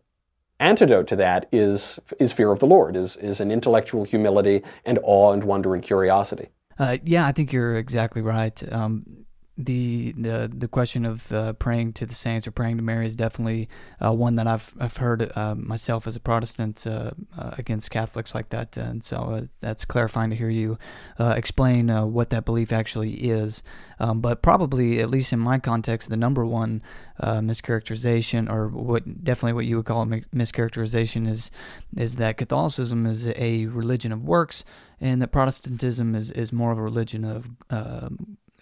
antidote 0.59 1.07
to 1.07 1.15
that 1.15 1.47
is 1.51 1.99
is 2.19 2.31
fear 2.31 2.51
of 2.51 2.59
the 2.59 2.67
Lord, 2.67 2.95
is 2.95 3.15
is 3.17 3.39
an 3.39 3.51
intellectual 3.51 4.05
humility 4.05 4.63
and 4.85 4.99
awe 5.03 5.31
and 5.31 5.43
wonder 5.43 5.73
and 5.73 5.83
curiosity. 5.83 6.49
Uh, 6.77 6.97
yeah, 7.03 7.25
I 7.25 7.31
think 7.31 7.51
you're 7.51 7.75
exactly 7.75 8.21
right. 8.21 8.62
Um, 8.71 9.25
the 9.60 10.13
the 10.13 10.50
the 10.52 10.69
question 10.69 11.06
of 11.06 11.32
uh, 11.34 11.52
praying 11.54 11.91
to 11.91 12.06
the 12.06 12.13
saints 12.13 12.48
or 12.48 12.52
praying 12.52 12.78
to 12.78 12.84
Mary 12.84 13.06
is 13.06 13.15
definitely 13.15 13.67
uh, 14.00 14.13
one 14.13 14.36
that 14.36 14.48
I've 14.48 14.74
I've 14.80 14.95
heard 14.95 15.30
uh, 15.36 15.54
myself 15.56 16.08
as 16.08 16.15
a 16.15 16.19
Protestant 16.22 16.88
uh, 16.88 17.12
uh, 17.38 17.56
against 17.58 17.91
Catholics 17.91 18.34
like 18.34 18.50
that, 18.50 18.78
and 18.78 19.04
so 19.04 19.17
uh, 19.17 19.41
that's 19.60 19.84
clarifying 19.84 20.30
to 20.30 20.36
hear 20.36 20.50
you 20.50 20.78
explain 21.19 21.89
what 22.13 22.30
that 22.30 22.45
belief 22.45 22.72
actually 22.72 23.15
is. 23.15 23.62
Um, 24.00 24.22
but 24.22 24.41
probably, 24.41 25.00
at 25.02 25.10
least 25.10 25.34
in 25.34 25.39
my 25.39 25.60
context, 25.60 26.10
the 26.10 26.15
number 26.15 26.45
one 26.45 26.82
mischaracterization, 27.22 28.50
or 28.50 28.69
what 28.69 29.26
definitely 29.26 29.54
what 29.54 29.65
you 29.65 29.76
would 29.76 29.86
call 29.86 30.04
a 30.04 30.06
mischaracterization, 30.06 31.28
is 31.28 31.52
is 31.98 32.15
that 32.15 32.38
Catholicism 32.38 33.06
is 33.06 33.28
a 33.28 33.65
religion 33.65 34.13
of 34.13 34.24
works, 34.24 34.63
and 35.02 35.22
that 35.22 35.34
Protestantism 35.34 36.15
is 36.15 36.32
is 36.32 36.54
more 36.54 36.72
of 36.72 36.78
a 36.78 36.82
religion 36.82 37.26
of 37.26 37.50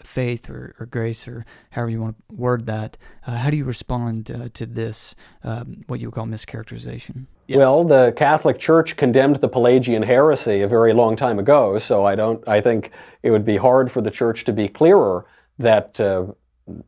faith 0.08 0.50
or, 0.50 0.74
or 0.80 0.86
grace 0.86 1.28
or 1.28 1.46
however 1.72 1.92
you 1.92 2.02
want 2.02 2.16
to 2.30 2.36
word 2.36 2.66
that. 2.66 2.98
Uh, 3.26 3.36
how 3.38 3.50
do 3.50 3.58
you 3.58 3.66
respond 3.66 4.32
uh, 4.32 4.50
to 4.54 4.66
this, 4.66 5.14
um, 5.44 5.84
what 5.88 6.00
you 6.00 6.08
would 6.08 6.16
call 6.16 6.26
mischaracterization? 6.26 7.26
Yeah. 7.48 7.58
Well, 7.58 7.84
the 7.84 8.14
Catholic 8.16 8.58
Church 8.58 8.96
condemned 8.96 9.38
the 9.38 9.48
Pelagian 9.48 10.04
heresy 10.04 10.62
a 10.62 10.68
very 10.68 10.94
long 10.94 11.16
time 11.16 11.40
ago, 11.40 11.78
so 11.78 12.06
I 12.06 12.16
don't. 12.16 12.46
I 12.48 12.60
think 12.60 12.92
it 13.24 13.32
would 13.32 13.46
be 13.46 13.56
hard 13.56 13.90
for 13.90 14.02
the 14.02 14.12
Church 14.12 14.44
to 14.46 14.54
be 14.54 14.68
clearer 14.68 15.26
that 15.58 15.98
uh, 16.00 16.26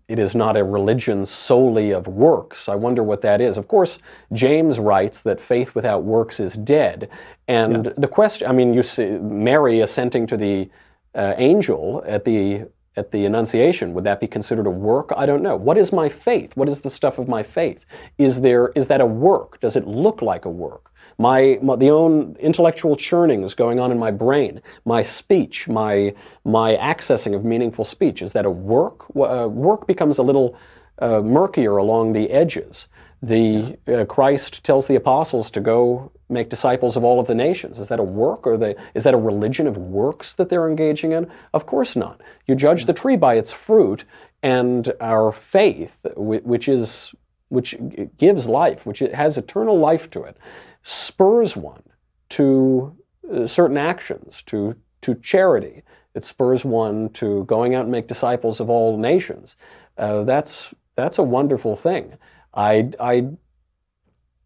it 0.09 0.19
is 0.19 0.35
not 0.35 0.57
a 0.57 0.63
religion 0.63 1.25
solely 1.25 1.91
of 1.91 2.07
works. 2.07 2.67
I 2.67 2.75
wonder 2.75 3.03
what 3.03 3.21
that 3.21 3.39
is. 3.39 3.57
Of 3.57 3.69
course, 3.69 3.99
James 4.33 4.79
writes 4.79 5.21
that 5.21 5.39
faith 5.39 5.75
without 5.75 6.03
works 6.03 6.41
is 6.41 6.55
dead, 6.55 7.09
and 7.47 7.85
yeah. 7.85 7.93
the 7.95 8.07
question. 8.09 8.49
I 8.49 8.51
mean, 8.51 8.73
you 8.73 8.83
see 8.83 9.17
Mary 9.19 9.79
assenting 9.79 10.27
to 10.27 10.35
the 10.35 10.69
uh, 11.15 11.35
angel 11.37 12.03
at 12.05 12.25
the 12.25 12.65
at 12.95 13.11
the 13.11 13.25
Annunciation, 13.25 13.93
would 13.93 14.03
that 14.03 14.19
be 14.19 14.27
considered 14.27 14.67
a 14.67 14.71
work? 14.71 15.11
I 15.15 15.25
don't 15.25 15.43
know. 15.43 15.55
What 15.55 15.77
is 15.77 15.93
my 15.93 16.09
faith? 16.09 16.55
What 16.57 16.67
is 16.67 16.81
the 16.81 16.89
stuff 16.89 17.17
of 17.17 17.27
my 17.27 17.43
faith? 17.43 17.85
Is 18.17 18.41
there 18.41 18.69
is 18.75 18.87
that 18.87 19.01
a 19.01 19.05
work? 19.05 19.59
Does 19.59 19.75
it 19.75 19.87
look 19.87 20.21
like 20.21 20.45
a 20.45 20.49
work? 20.49 20.91
My, 21.17 21.59
my 21.61 21.75
the 21.75 21.89
own 21.89 22.35
intellectual 22.39 22.95
churnings 22.95 23.53
going 23.53 23.79
on 23.79 23.91
in 23.91 23.99
my 23.99 24.11
brain, 24.11 24.61
my 24.85 25.03
speech, 25.03 25.67
my 25.67 26.13
my 26.43 26.75
accessing 26.77 27.35
of 27.35 27.45
meaningful 27.45 27.85
speech, 27.85 28.21
is 28.21 28.33
that 28.33 28.45
a 28.45 28.51
work? 28.51 29.05
Uh, 29.15 29.47
work 29.49 29.87
becomes 29.87 30.17
a 30.17 30.23
little 30.23 30.55
uh, 30.99 31.21
murkier 31.21 31.77
along 31.77 32.13
the 32.13 32.29
edges. 32.31 32.87
The 33.21 33.77
uh, 33.87 34.05
Christ 34.05 34.63
tells 34.63 34.87
the 34.87 34.95
apostles 34.95 35.51
to 35.51 35.59
go 35.59 36.11
make 36.29 36.49
disciples 36.49 36.95
of 36.95 37.03
all 37.03 37.19
of 37.19 37.27
the 37.27 37.35
nations. 37.35 37.79
Is 37.79 37.87
that 37.87 37.99
a 37.99 38.03
work 38.03 38.45
or 38.45 38.57
the, 38.57 38.75
is 38.93 39.03
that 39.03 39.13
a 39.13 39.17
religion 39.17 39.67
of 39.67 39.77
works 39.77 40.35
that 40.35 40.49
they're 40.49 40.67
engaging 40.67 41.11
in? 41.11 41.29
Of 41.53 41.65
course 41.65 41.95
not. 41.95 42.21
You 42.45 42.55
judge 42.55 42.85
the 42.85 42.93
tree 42.93 43.17
by 43.17 43.35
its 43.35 43.51
fruit, 43.51 44.05
and 44.41 44.91
our 45.01 45.31
faith, 45.31 46.05
which 46.15 46.67
is 46.67 47.13
which 47.49 47.75
gives 48.17 48.47
life, 48.47 48.85
which 48.85 48.99
has 48.99 49.37
eternal 49.37 49.79
life 49.79 50.09
to 50.11 50.23
it, 50.23 50.37
spurs 50.83 51.57
one 51.57 51.81
to 52.29 52.95
uh, 53.31 53.47
certain 53.47 53.77
actions, 53.77 54.43
to 54.43 54.75
to 55.01 55.15
charity. 55.15 55.83
It 56.15 56.23
spurs 56.23 56.63
one 56.65 57.09
to 57.09 57.43
going 57.45 57.75
out 57.75 57.83
and 57.83 57.91
make 57.91 58.07
disciples 58.07 58.59
of 58.59 58.69
all 58.69 58.97
nations. 58.97 59.55
Uh, 59.97 60.23
that's 60.23 60.73
that's 60.95 61.17
a 61.17 61.23
wonderful 61.23 61.75
thing. 61.75 62.17
I 62.53 62.91
I 62.99 63.29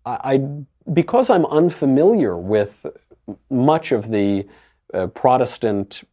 I 0.06 0.42
because 0.92 1.30
I'm 1.30 1.46
unfamiliar 1.46 2.38
with 2.38 2.86
much 3.50 3.92
of 3.92 4.12
the 4.12 4.48
uh, 4.94 5.08
Protestant 5.08 6.04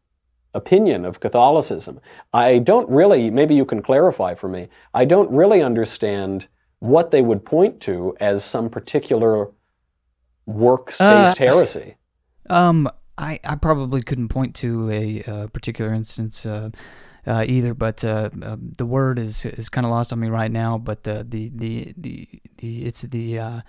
opinion 0.54 1.04
of 1.04 1.20
Catholicism, 1.20 2.00
I 2.32 2.58
don't 2.58 2.88
really, 2.88 3.30
maybe 3.30 3.54
you 3.54 3.64
can 3.64 3.82
clarify 3.82 4.34
for 4.34 4.48
me, 4.48 4.68
I 4.94 5.04
don't 5.04 5.30
really 5.30 5.62
understand 5.62 6.48
what 6.80 7.10
they 7.10 7.22
would 7.22 7.44
point 7.44 7.80
to 7.80 8.16
as 8.20 8.44
some 8.44 8.70
particular 8.70 9.50
works 10.46 10.98
based 10.98 11.40
uh, 11.40 11.44
heresy. 11.44 11.96
Um, 12.48 12.90
I, 13.18 13.38
I 13.44 13.56
probably 13.56 14.02
couldn't 14.02 14.28
point 14.28 14.54
to 14.56 14.90
a, 14.90 15.48
particular 15.48 15.92
instance. 15.92 16.46
Uh, 16.46 16.70
uh, 17.26 17.44
either, 17.46 17.74
but 17.74 18.02
uh, 18.02 18.30
uh, 18.42 18.56
the 18.78 18.86
word 18.86 19.18
is 19.18 19.44
is 19.44 19.68
kind 19.68 19.84
of 19.84 19.90
lost 19.90 20.10
on 20.10 20.18
me 20.20 20.28
right 20.28 20.50
now. 20.50 20.78
But 20.78 21.04
the 21.04 21.24
the 21.28 21.50
the 21.54 21.94
the, 21.96 22.28
the 22.56 22.84
it's 22.86 23.02
the 23.02 23.38
uh, 23.38 23.60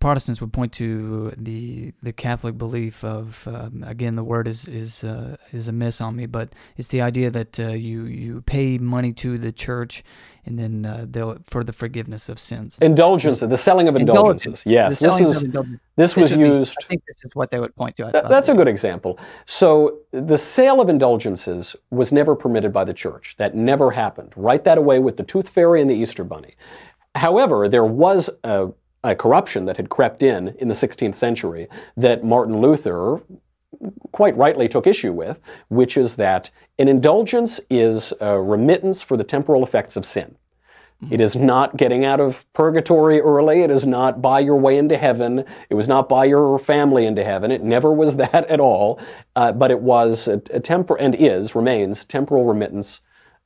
Protestants 0.00 0.40
would 0.40 0.52
point 0.52 0.72
to 0.74 1.32
the 1.36 1.92
the 2.02 2.12
Catholic 2.12 2.56
belief 2.56 3.04
of 3.04 3.46
um, 3.46 3.84
again 3.86 4.16
the 4.16 4.24
word 4.24 4.48
is 4.48 4.66
is 4.66 5.04
uh, 5.04 5.36
is 5.52 5.68
amiss 5.68 6.00
on 6.00 6.16
me, 6.16 6.26
but 6.26 6.54
it's 6.76 6.88
the 6.88 7.00
idea 7.02 7.30
that 7.30 7.60
uh, 7.60 7.68
you 7.68 8.04
you 8.04 8.40
pay 8.42 8.78
money 8.78 9.12
to 9.14 9.38
the 9.38 9.52
church 9.52 10.02
and 10.46 10.58
then 10.58 10.86
uh, 10.86 11.06
they'll 11.08 11.38
for 11.46 11.64
the 11.64 11.72
forgiveness 11.72 12.28
of 12.28 12.38
sins. 12.38 12.78
Indulgences, 12.80 13.40
the 13.48 13.56
selling 13.56 13.88
of 13.88 13.96
indulgences. 13.96 14.62
Yes, 14.66 15.00
this 15.00 15.20
is 15.20 15.42
indulgences. 15.42 15.80
this 15.96 16.16
was 16.16 16.32
be- 16.32 16.38
used. 16.38 16.76
I 16.82 16.84
think 16.86 17.02
this 17.06 17.24
is 17.24 17.34
what 17.34 17.50
they 17.50 17.60
would 17.60 17.74
point 17.76 17.96
to. 17.96 18.06
I 18.06 18.10
That- 18.10 18.28
that's 18.28 18.48
a 18.48 18.54
good 18.54 18.68
example. 18.68 19.18
So 19.46 19.98
the 20.12 20.38
sale 20.38 20.80
of 20.80 20.88
indulgences 20.88 21.76
was 21.90 22.12
never 22.12 22.34
permitted 22.34 22.72
by 22.72 22.84
the 22.84 22.94
church. 22.94 23.36
That 23.38 23.54
never 23.54 23.90
happened. 23.90 24.32
Write 24.36 24.64
that 24.64 24.78
away 24.78 24.98
with 24.98 25.16
the 25.16 25.24
tooth 25.24 25.48
fairy 25.48 25.80
and 25.80 25.90
the 25.90 25.94
Easter 25.94 26.24
bunny. 26.24 26.54
However, 27.14 27.68
there 27.68 27.84
was 27.84 28.28
a, 28.42 28.68
a 29.04 29.14
corruption 29.14 29.66
that 29.66 29.76
had 29.76 29.90
crept 29.90 30.22
in 30.22 30.48
in 30.58 30.68
the 30.68 30.74
16th 30.74 31.14
century 31.14 31.68
that 31.96 32.24
Martin 32.24 32.60
Luther 32.60 33.20
quite 34.12 34.36
rightly 34.36 34.68
took 34.68 34.86
issue 34.86 35.12
with, 35.12 35.40
which 35.68 35.96
is 35.96 36.16
that 36.16 36.50
an 36.78 36.88
indulgence 36.88 37.60
is 37.70 38.12
a 38.20 38.40
remittance 38.40 39.02
for 39.02 39.16
the 39.16 39.24
temporal 39.24 39.62
effects 39.62 39.96
of 39.96 40.04
sin. 40.04 40.36
It 41.10 41.20
is 41.20 41.36
not 41.36 41.76
getting 41.76 42.04
out 42.04 42.20
of 42.20 42.50
purgatory 42.54 43.20
early. 43.20 43.62
It 43.62 43.70
is 43.70 43.86
not 43.86 44.22
buy 44.22 44.40
your 44.40 44.56
way 44.56 44.78
into 44.78 44.96
heaven. 44.96 45.44
It 45.68 45.74
was 45.74 45.88
not 45.88 46.08
buy 46.08 46.24
your 46.24 46.58
family 46.58 47.04
into 47.04 47.22
heaven. 47.22 47.50
It 47.50 47.62
never 47.62 47.92
was 47.92 48.16
that 48.18 48.46
at 48.46 48.60
all. 48.60 48.98
Uh, 49.36 49.52
but 49.52 49.70
it 49.70 49.80
was 49.80 50.28
a, 50.28 50.34
a 50.34 50.60
tempor- 50.60 50.96
and 50.98 51.14
is, 51.14 51.54
remains, 51.54 52.04
temporal 52.04 52.46
remittance, 52.46 53.00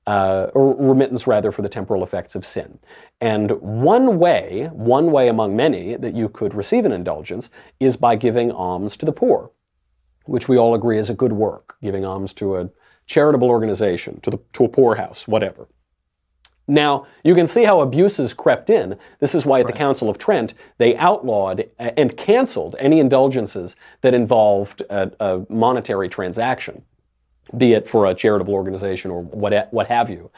uh, 0.08 0.50
or 0.54 0.74
remittance 0.76 1.26
rather 1.26 1.52
for 1.52 1.62
the 1.62 1.68
temporal 1.68 2.02
effects 2.02 2.34
of 2.34 2.44
sin. 2.44 2.78
And 3.20 3.50
one 3.60 4.18
way, 4.18 4.70
one 4.72 5.12
way 5.12 5.28
among 5.28 5.54
many 5.54 5.96
that 5.96 6.14
you 6.14 6.28
could 6.28 6.54
receive 6.54 6.84
an 6.84 6.92
indulgence 6.92 7.50
is 7.78 7.96
by 7.96 8.16
giving 8.16 8.50
alms 8.50 8.96
to 8.98 9.06
the 9.06 9.12
poor 9.12 9.50
which 10.28 10.48
we 10.48 10.58
all 10.58 10.74
agree 10.74 10.98
is 10.98 11.10
a 11.10 11.14
good 11.14 11.32
work, 11.32 11.76
giving 11.82 12.04
alms 12.04 12.34
to 12.34 12.56
a 12.56 12.68
charitable 13.06 13.48
organization, 13.48 14.20
to, 14.20 14.30
the, 14.30 14.38
to 14.52 14.64
a 14.64 14.68
poorhouse, 14.68 15.26
whatever. 15.26 15.66
Now, 16.70 17.06
you 17.24 17.34
can 17.34 17.46
see 17.46 17.64
how 17.64 17.80
abuses 17.80 18.34
crept 18.34 18.68
in. 18.68 18.98
This 19.20 19.34
is 19.34 19.46
why 19.46 19.60
at 19.60 19.66
the 19.66 19.72
Council 19.72 20.10
of 20.10 20.18
Trent, 20.18 20.52
they 20.76 20.94
outlawed 20.96 21.66
and 21.78 22.14
canceled 22.14 22.76
any 22.78 23.00
indulgences 23.00 23.74
that 24.02 24.12
involved 24.12 24.82
a, 24.90 25.10
a 25.18 25.46
monetary 25.48 26.10
transaction 26.10 26.84
be 27.56 27.72
it 27.72 27.88
for 27.88 28.06
a 28.06 28.14
charitable 28.14 28.54
organization 28.54 29.10
or 29.10 29.22
what, 29.22 29.72
what 29.72 29.86
have 29.86 30.10
you. 30.10 30.30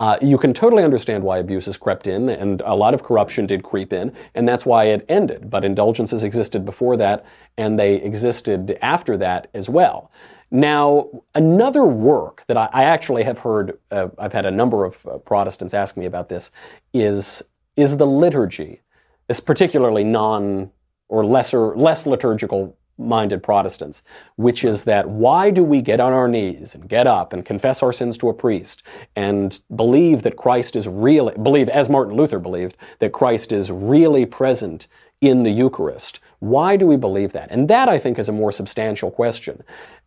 Uh, 0.00 0.16
you 0.20 0.38
can 0.38 0.52
totally 0.52 0.84
understand 0.84 1.24
why 1.24 1.38
abuses 1.38 1.76
crept 1.76 2.06
in, 2.06 2.28
and 2.28 2.60
a 2.62 2.74
lot 2.74 2.94
of 2.94 3.02
corruption 3.02 3.46
did 3.46 3.62
creep 3.62 3.92
in, 3.92 4.12
and 4.34 4.48
that's 4.48 4.66
why 4.66 4.84
it 4.84 5.04
ended. 5.08 5.50
But 5.50 5.64
indulgences 5.64 6.24
existed 6.24 6.64
before 6.64 6.96
that, 6.98 7.24
and 7.56 7.78
they 7.78 7.96
existed 7.96 8.78
after 8.82 9.16
that 9.16 9.50
as 9.54 9.68
well. 9.68 10.10
Now, 10.50 11.08
another 11.34 11.84
work 11.84 12.44
that 12.46 12.56
I, 12.56 12.68
I 12.72 12.84
actually 12.84 13.22
have 13.24 13.38
heard, 13.38 13.78
uh, 13.90 14.08
I've 14.18 14.32
had 14.32 14.46
a 14.46 14.50
number 14.50 14.84
of 14.84 15.04
uh, 15.06 15.18
Protestants 15.18 15.74
ask 15.74 15.96
me 15.96 16.06
about 16.06 16.28
this, 16.28 16.50
is, 16.94 17.42
is 17.76 17.96
the 17.96 18.06
liturgy, 18.06 18.80
is 19.28 19.40
particularly 19.40 20.04
non 20.04 20.70
or 21.08 21.24
lesser, 21.24 21.76
less 21.76 22.06
liturgical 22.06 22.77
minded 22.98 23.42
Protestants, 23.42 24.02
which 24.36 24.64
is 24.64 24.84
that 24.84 25.08
why 25.08 25.50
do 25.50 25.62
we 25.62 25.80
get 25.80 26.00
on 26.00 26.12
our 26.12 26.28
knees 26.28 26.74
and 26.74 26.88
get 26.88 27.06
up 27.06 27.32
and 27.32 27.44
confess 27.44 27.82
our 27.82 27.92
sins 27.92 28.18
to 28.18 28.28
a 28.28 28.34
priest 28.34 28.82
and 29.16 29.60
believe 29.74 30.22
that 30.22 30.36
Christ 30.36 30.76
is 30.76 30.88
really, 30.88 31.34
believe, 31.34 31.68
as 31.68 31.88
Martin 31.88 32.16
Luther 32.16 32.38
believed, 32.38 32.76
that 32.98 33.12
Christ 33.12 33.52
is 33.52 33.70
really 33.70 34.26
present 34.26 34.86
in 35.20 35.42
the 35.42 35.50
Eucharist? 35.50 36.20
Why 36.40 36.76
do 36.76 36.86
we 36.86 36.96
believe 36.96 37.32
that? 37.32 37.50
And 37.50 37.68
that, 37.68 37.88
I 37.88 37.98
think, 37.98 38.18
is 38.18 38.28
a 38.28 38.32
more 38.32 38.52
substantial 38.52 39.10
question. 39.10 39.62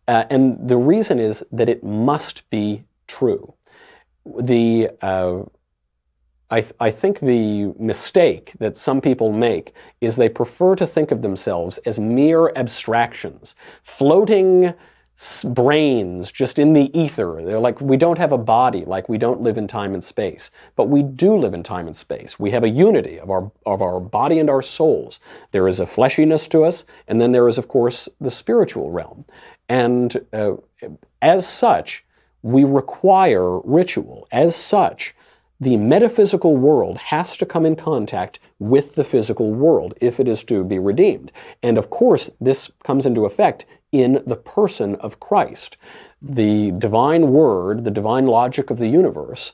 Uh, 0.08 0.24
and 0.30 0.68
the 0.68 0.76
reason 0.76 1.18
is 1.18 1.44
that 1.52 1.68
it 1.68 1.84
must 1.84 2.48
be 2.50 2.84
true. 3.06 3.54
The 4.24 4.90
uh, 5.00 5.42
I, 6.52 6.60
th- 6.60 6.74
I, 6.80 6.90
think 6.90 7.20
the 7.20 7.72
mistake 7.78 8.52
that 8.58 8.76
some 8.76 9.00
people 9.00 9.32
make 9.32 9.74
is 10.02 10.16
they 10.16 10.28
prefer 10.28 10.76
to 10.76 10.86
think 10.86 11.10
of 11.10 11.22
themselves 11.22 11.78
as 11.78 11.98
mere 11.98 12.52
abstractions, 12.56 13.54
floating 13.82 14.74
brains 15.44 16.30
just 16.30 16.58
in 16.58 16.74
the 16.74 16.96
ether. 16.98 17.40
They're 17.42 17.58
like, 17.58 17.80
we 17.80 17.96
don't 17.96 18.18
have 18.18 18.32
a 18.32 18.38
body, 18.38 18.84
like 18.84 19.08
we 19.08 19.16
don't 19.16 19.40
live 19.40 19.56
in 19.56 19.66
time 19.66 19.94
and 19.94 20.04
space. 20.04 20.50
But 20.76 20.90
we 20.90 21.02
do 21.02 21.36
live 21.38 21.54
in 21.54 21.62
time 21.62 21.86
and 21.86 21.96
space. 21.96 22.38
We 22.38 22.50
have 22.50 22.64
a 22.64 22.68
unity 22.68 23.18
of 23.18 23.30
our, 23.30 23.50
of 23.64 23.80
our 23.80 23.98
body 23.98 24.38
and 24.38 24.50
our 24.50 24.62
souls. 24.62 25.20
There 25.52 25.68
is 25.68 25.80
a 25.80 25.86
fleshiness 25.86 26.48
to 26.50 26.64
us, 26.64 26.84
and 27.08 27.18
then 27.18 27.32
there 27.32 27.48
is, 27.48 27.56
of 27.56 27.68
course, 27.68 28.10
the 28.20 28.30
spiritual 28.30 28.90
realm. 28.90 29.24
And 29.70 30.22
uh, 30.34 30.56
as 31.22 31.48
such, 31.48 32.04
we 32.42 32.64
require 32.64 33.58
ritual. 33.60 34.28
As 34.32 34.54
such, 34.54 35.14
the 35.62 35.76
metaphysical 35.76 36.56
world 36.56 36.98
has 36.98 37.36
to 37.36 37.46
come 37.46 37.64
in 37.64 37.76
contact 37.76 38.40
with 38.58 38.96
the 38.96 39.04
physical 39.04 39.52
world 39.52 39.94
if 40.00 40.18
it 40.18 40.26
is 40.26 40.42
to 40.42 40.64
be 40.64 40.80
redeemed. 40.80 41.30
And 41.62 41.78
of 41.78 41.88
course, 41.88 42.28
this 42.40 42.72
comes 42.82 43.06
into 43.06 43.26
effect 43.26 43.64
in 43.92 44.24
the 44.26 44.34
person 44.34 44.96
of 44.96 45.20
Christ. 45.20 45.76
The 46.20 46.72
divine 46.72 47.30
word, 47.30 47.84
the 47.84 47.92
divine 47.92 48.26
logic 48.26 48.70
of 48.70 48.78
the 48.78 48.88
universe, 48.88 49.52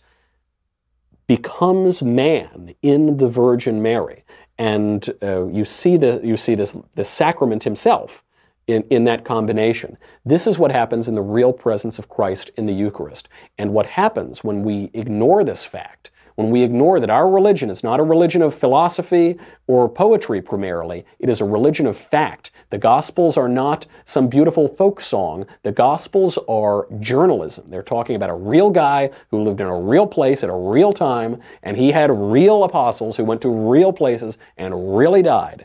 becomes 1.27 2.03
man 2.03 2.75
in 2.81 3.19
the 3.19 3.29
Virgin 3.29 3.83
Mary. 3.83 4.25
And 4.57 5.07
uh, 5.23 5.45
you 5.49 5.67
see, 5.67 5.99
the, 5.99 6.23
you 6.25 6.39
see 6.39 6.55
this, 6.55 6.75
the 6.95 7.05
sacrament 7.05 7.65
himself 7.65 8.25
in, 8.69 8.85
in 8.91 9.05
that 9.05 9.25
combination. 9.25 9.97
This 10.25 10.47
is 10.47 10.59
what 10.59 10.71
happens 10.71 11.09
in 11.09 11.17
the 11.17 11.23
real 11.23 11.53
presence 11.53 11.99
of 11.99 12.09
Christ 12.09 12.51
in 12.57 12.67
the 12.67 12.75
Eucharist. 12.75 13.29
And 13.57 13.73
what 13.73 13.87
happens 13.87 14.45
when 14.45 14.63
we 14.63 14.91
ignore 14.95 15.43
this 15.43 15.65
fact, 15.65 16.11
when 16.37 16.51
we 16.51 16.63
ignore 16.63 17.01
that 17.01 17.11
our 17.11 17.29
religion 17.29 17.71
is 17.71 17.83
not 17.83 17.99
a 17.99 18.05
religion 18.05 18.43
of 18.43 18.55
philosophy 18.55 19.39
or 19.67 19.89
poetry 19.89 20.41
primarily, 20.43 21.05
it 21.19 21.31
is 21.31 21.41
a 21.41 21.45
religion 21.45 21.87
of 21.87 21.97
fact. 21.97 22.53
The 22.71 22.79
Gospels 22.79 23.39
are 23.39 23.49
not 23.49 23.87
some 24.05 24.29
beautiful 24.29 24.69
folk 24.69 25.01
song. 25.01 25.47
The 25.63 25.73
Gospels 25.73 26.39
are 26.47 26.87
journalism. 27.01 27.69
They're 27.69 27.83
talking 27.83 28.17
about 28.17 28.31
a 28.31 28.35
real 28.35 28.71
guy 28.71 29.11
who 29.31 29.43
lived 29.43 29.63
in 29.63 29.67
a 29.67 29.81
real 29.81 30.07
place 30.07 30.45
at 30.45 30.51
a 30.51 30.55
real 30.55 30.93
time, 30.93 31.41
and 31.63 31.77
he 31.77 31.91
had 31.91 32.11
real 32.11 32.65
apostles 32.65 33.17
who 33.17 33.25
went 33.25 33.41
to 33.43 33.49
real 33.49 33.95
places 33.95 34.37
and 34.59 34.97
really 34.97 35.23
died. 35.23 35.65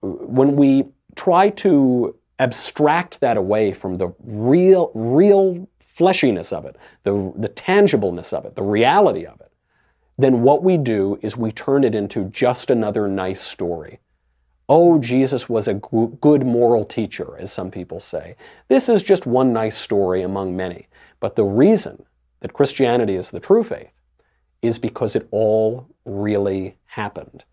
When 0.00 0.54
we 0.54 0.84
try 1.16 1.50
to 1.50 2.14
abstract 2.38 3.20
that 3.20 3.36
away 3.36 3.72
from 3.72 3.96
the 3.96 4.14
real, 4.24 4.90
real 4.94 5.68
fleshiness 5.80 6.52
of 6.52 6.64
it, 6.64 6.76
the, 7.02 7.32
the 7.36 7.48
tangibleness 7.48 8.32
of 8.32 8.44
it, 8.44 8.54
the 8.54 8.62
reality 8.62 9.26
of 9.26 9.40
it, 9.40 9.50
then 10.16 10.42
what 10.42 10.62
we 10.62 10.76
do 10.76 11.18
is 11.22 11.36
we 11.36 11.52
turn 11.52 11.84
it 11.84 11.94
into 11.94 12.24
just 12.26 12.70
another 12.70 13.08
nice 13.08 13.40
story. 13.40 14.00
Oh, 14.68 14.98
Jesus 14.98 15.48
was 15.48 15.66
a 15.66 15.74
good 15.74 16.44
moral 16.44 16.84
teacher, 16.84 17.36
as 17.38 17.50
some 17.50 17.70
people 17.70 18.00
say. 18.00 18.36
This 18.68 18.88
is 18.88 19.02
just 19.02 19.26
one 19.26 19.52
nice 19.52 19.78
story 19.78 20.22
among 20.22 20.56
many. 20.56 20.88
But 21.20 21.36
the 21.36 21.44
reason 21.44 22.04
that 22.40 22.52
Christianity 22.52 23.14
is 23.14 23.30
the 23.30 23.40
true 23.40 23.64
faith 23.64 23.92
is 24.60 24.78
because 24.78 25.16
it 25.16 25.26
all 25.30 25.88
really 26.04 26.76
happened. 26.84 27.44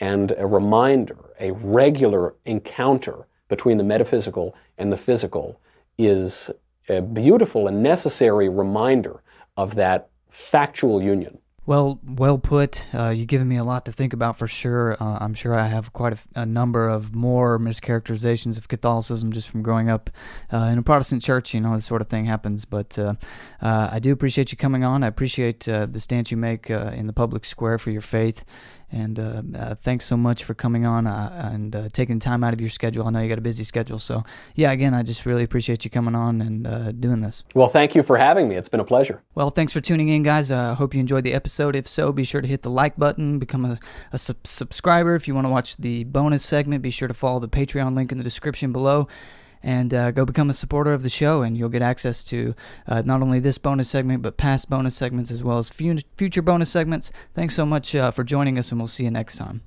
And 0.00 0.32
a 0.36 0.46
reminder, 0.46 1.16
a 1.38 1.52
regular 1.52 2.34
encounter 2.44 3.26
between 3.48 3.78
the 3.78 3.84
metaphysical 3.84 4.54
and 4.78 4.92
the 4.92 4.96
physical 4.96 5.60
is 5.98 6.50
a 6.88 7.00
beautiful 7.00 7.66
and 7.66 7.82
necessary 7.82 8.48
reminder 8.48 9.22
of 9.56 9.74
that 9.76 10.08
factual 10.28 11.02
union. 11.02 11.38
Well, 11.66 11.98
well 12.04 12.36
put. 12.36 12.84
Uh, 12.92 13.08
you've 13.08 13.28
given 13.28 13.48
me 13.48 13.56
a 13.56 13.64
lot 13.64 13.86
to 13.86 13.92
think 13.92 14.12
about 14.12 14.36
for 14.36 14.46
sure. 14.46 14.98
Uh, 15.00 15.16
I'm 15.20 15.32
sure 15.32 15.54
I 15.54 15.66
have 15.68 15.94
quite 15.94 16.12
a, 16.12 16.42
a, 16.42 16.46
number 16.46 16.90
of 16.90 17.14
more 17.14 17.58
mischaracterizations 17.58 18.58
of 18.58 18.68
Catholicism 18.68 19.32
just 19.32 19.48
from 19.48 19.62
growing 19.62 19.88
up 19.88 20.10
uh, 20.52 20.68
in 20.70 20.76
a 20.76 20.82
Protestant 20.82 21.22
church. 21.22 21.54
You 21.54 21.62
know, 21.62 21.74
this 21.74 21.86
sort 21.86 22.02
of 22.02 22.08
thing 22.08 22.26
happens. 22.26 22.66
But 22.66 22.98
uh, 22.98 23.14
uh, 23.62 23.88
I 23.90 23.98
do 23.98 24.12
appreciate 24.12 24.52
you 24.52 24.58
coming 24.58 24.84
on. 24.84 25.02
I 25.02 25.06
appreciate 25.06 25.66
uh, 25.66 25.86
the 25.86 26.00
stance 26.00 26.30
you 26.30 26.36
make 26.36 26.68
in 26.68 27.06
the 27.06 27.14
public 27.14 27.46
square 27.46 27.78
for 27.78 27.90
your 27.90 28.02
faith. 28.02 28.44
And 28.92 29.18
uh, 29.18 29.42
uh, 29.56 29.74
thanks 29.82 30.04
so 30.04 30.16
much 30.16 30.44
for 30.44 30.54
coming 30.54 30.86
on 30.86 31.06
uh, 31.06 31.50
and 31.52 31.90
taking 31.92 32.18
time 32.18 32.44
out 32.44 32.52
of 32.52 32.60
your 32.60 32.70
schedule. 32.70 33.06
I 33.06 33.10
know 33.10 33.20
you 33.20 33.28
got 33.28 33.38
a 33.38 33.42
busy 33.42 33.64
schedule. 33.64 33.98
So, 33.98 34.22
yeah, 34.54 34.70
again, 34.72 34.94
I 34.94 35.02
just 35.02 35.26
really 35.26 35.42
appreciate 35.42 35.84
you 35.84 35.90
coming 35.90 36.14
on 36.14 36.40
and 36.40 37.00
doing 37.00 37.20
this. 37.20 37.42
Well, 37.54 37.68
thank 37.68 37.94
you 37.94 38.02
for 38.02 38.16
having 38.16 38.48
me. 38.48 38.56
It's 38.56 38.68
been 38.68 38.80
a 38.80 38.84
pleasure. 38.84 39.22
Well, 39.34 39.50
thanks 39.50 39.72
for 39.72 39.80
tuning 39.80 40.08
in, 40.08 40.22
guys. 40.22 40.50
I 40.50 40.74
hope 40.74 40.94
you 40.94 41.00
enjoyed 41.00 41.24
the 41.24 41.34
episode. 41.34 41.74
If 41.74 41.88
so, 41.88 42.12
be 42.12 42.24
sure 42.24 42.40
to 42.40 42.48
hit 42.48 42.62
the 42.62 42.70
like 42.70 42.96
button, 42.96 43.38
become 43.38 43.64
a, 43.64 43.78
a 44.12 44.18
sub- 44.18 44.46
subscriber. 44.46 45.14
If 45.14 45.26
you 45.26 45.34
want 45.34 45.46
to 45.46 45.50
watch 45.50 45.76
the 45.76 46.04
bonus 46.04 46.44
segment, 46.44 46.82
be 46.82 46.90
sure 46.90 47.08
to 47.08 47.14
follow 47.14 47.40
the 47.40 47.48
Patreon 47.48 47.94
link 47.94 48.12
in 48.12 48.18
the 48.18 48.24
description 48.24 48.72
below. 48.72 49.08
And 49.64 49.92
uh, 49.92 50.10
go 50.12 50.24
become 50.24 50.50
a 50.50 50.54
supporter 50.54 50.92
of 50.92 51.02
the 51.02 51.08
show, 51.08 51.42
and 51.42 51.56
you'll 51.56 51.70
get 51.70 51.82
access 51.82 52.22
to 52.24 52.54
uh, 52.86 53.02
not 53.04 53.22
only 53.22 53.40
this 53.40 53.58
bonus 53.58 53.88
segment, 53.88 54.22
but 54.22 54.36
past 54.36 54.70
bonus 54.70 54.94
segments 54.94 55.32
as 55.32 55.42
well 55.42 55.58
as 55.58 55.70
fu- 55.70 55.96
future 56.16 56.42
bonus 56.42 56.70
segments. 56.70 57.10
Thanks 57.34 57.56
so 57.56 57.66
much 57.66 57.96
uh, 57.96 58.12
for 58.12 58.22
joining 58.22 58.58
us, 58.58 58.70
and 58.70 58.80
we'll 58.80 58.86
see 58.86 59.04
you 59.04 59.10
next 59.10 59.38
time. 59.38 59.62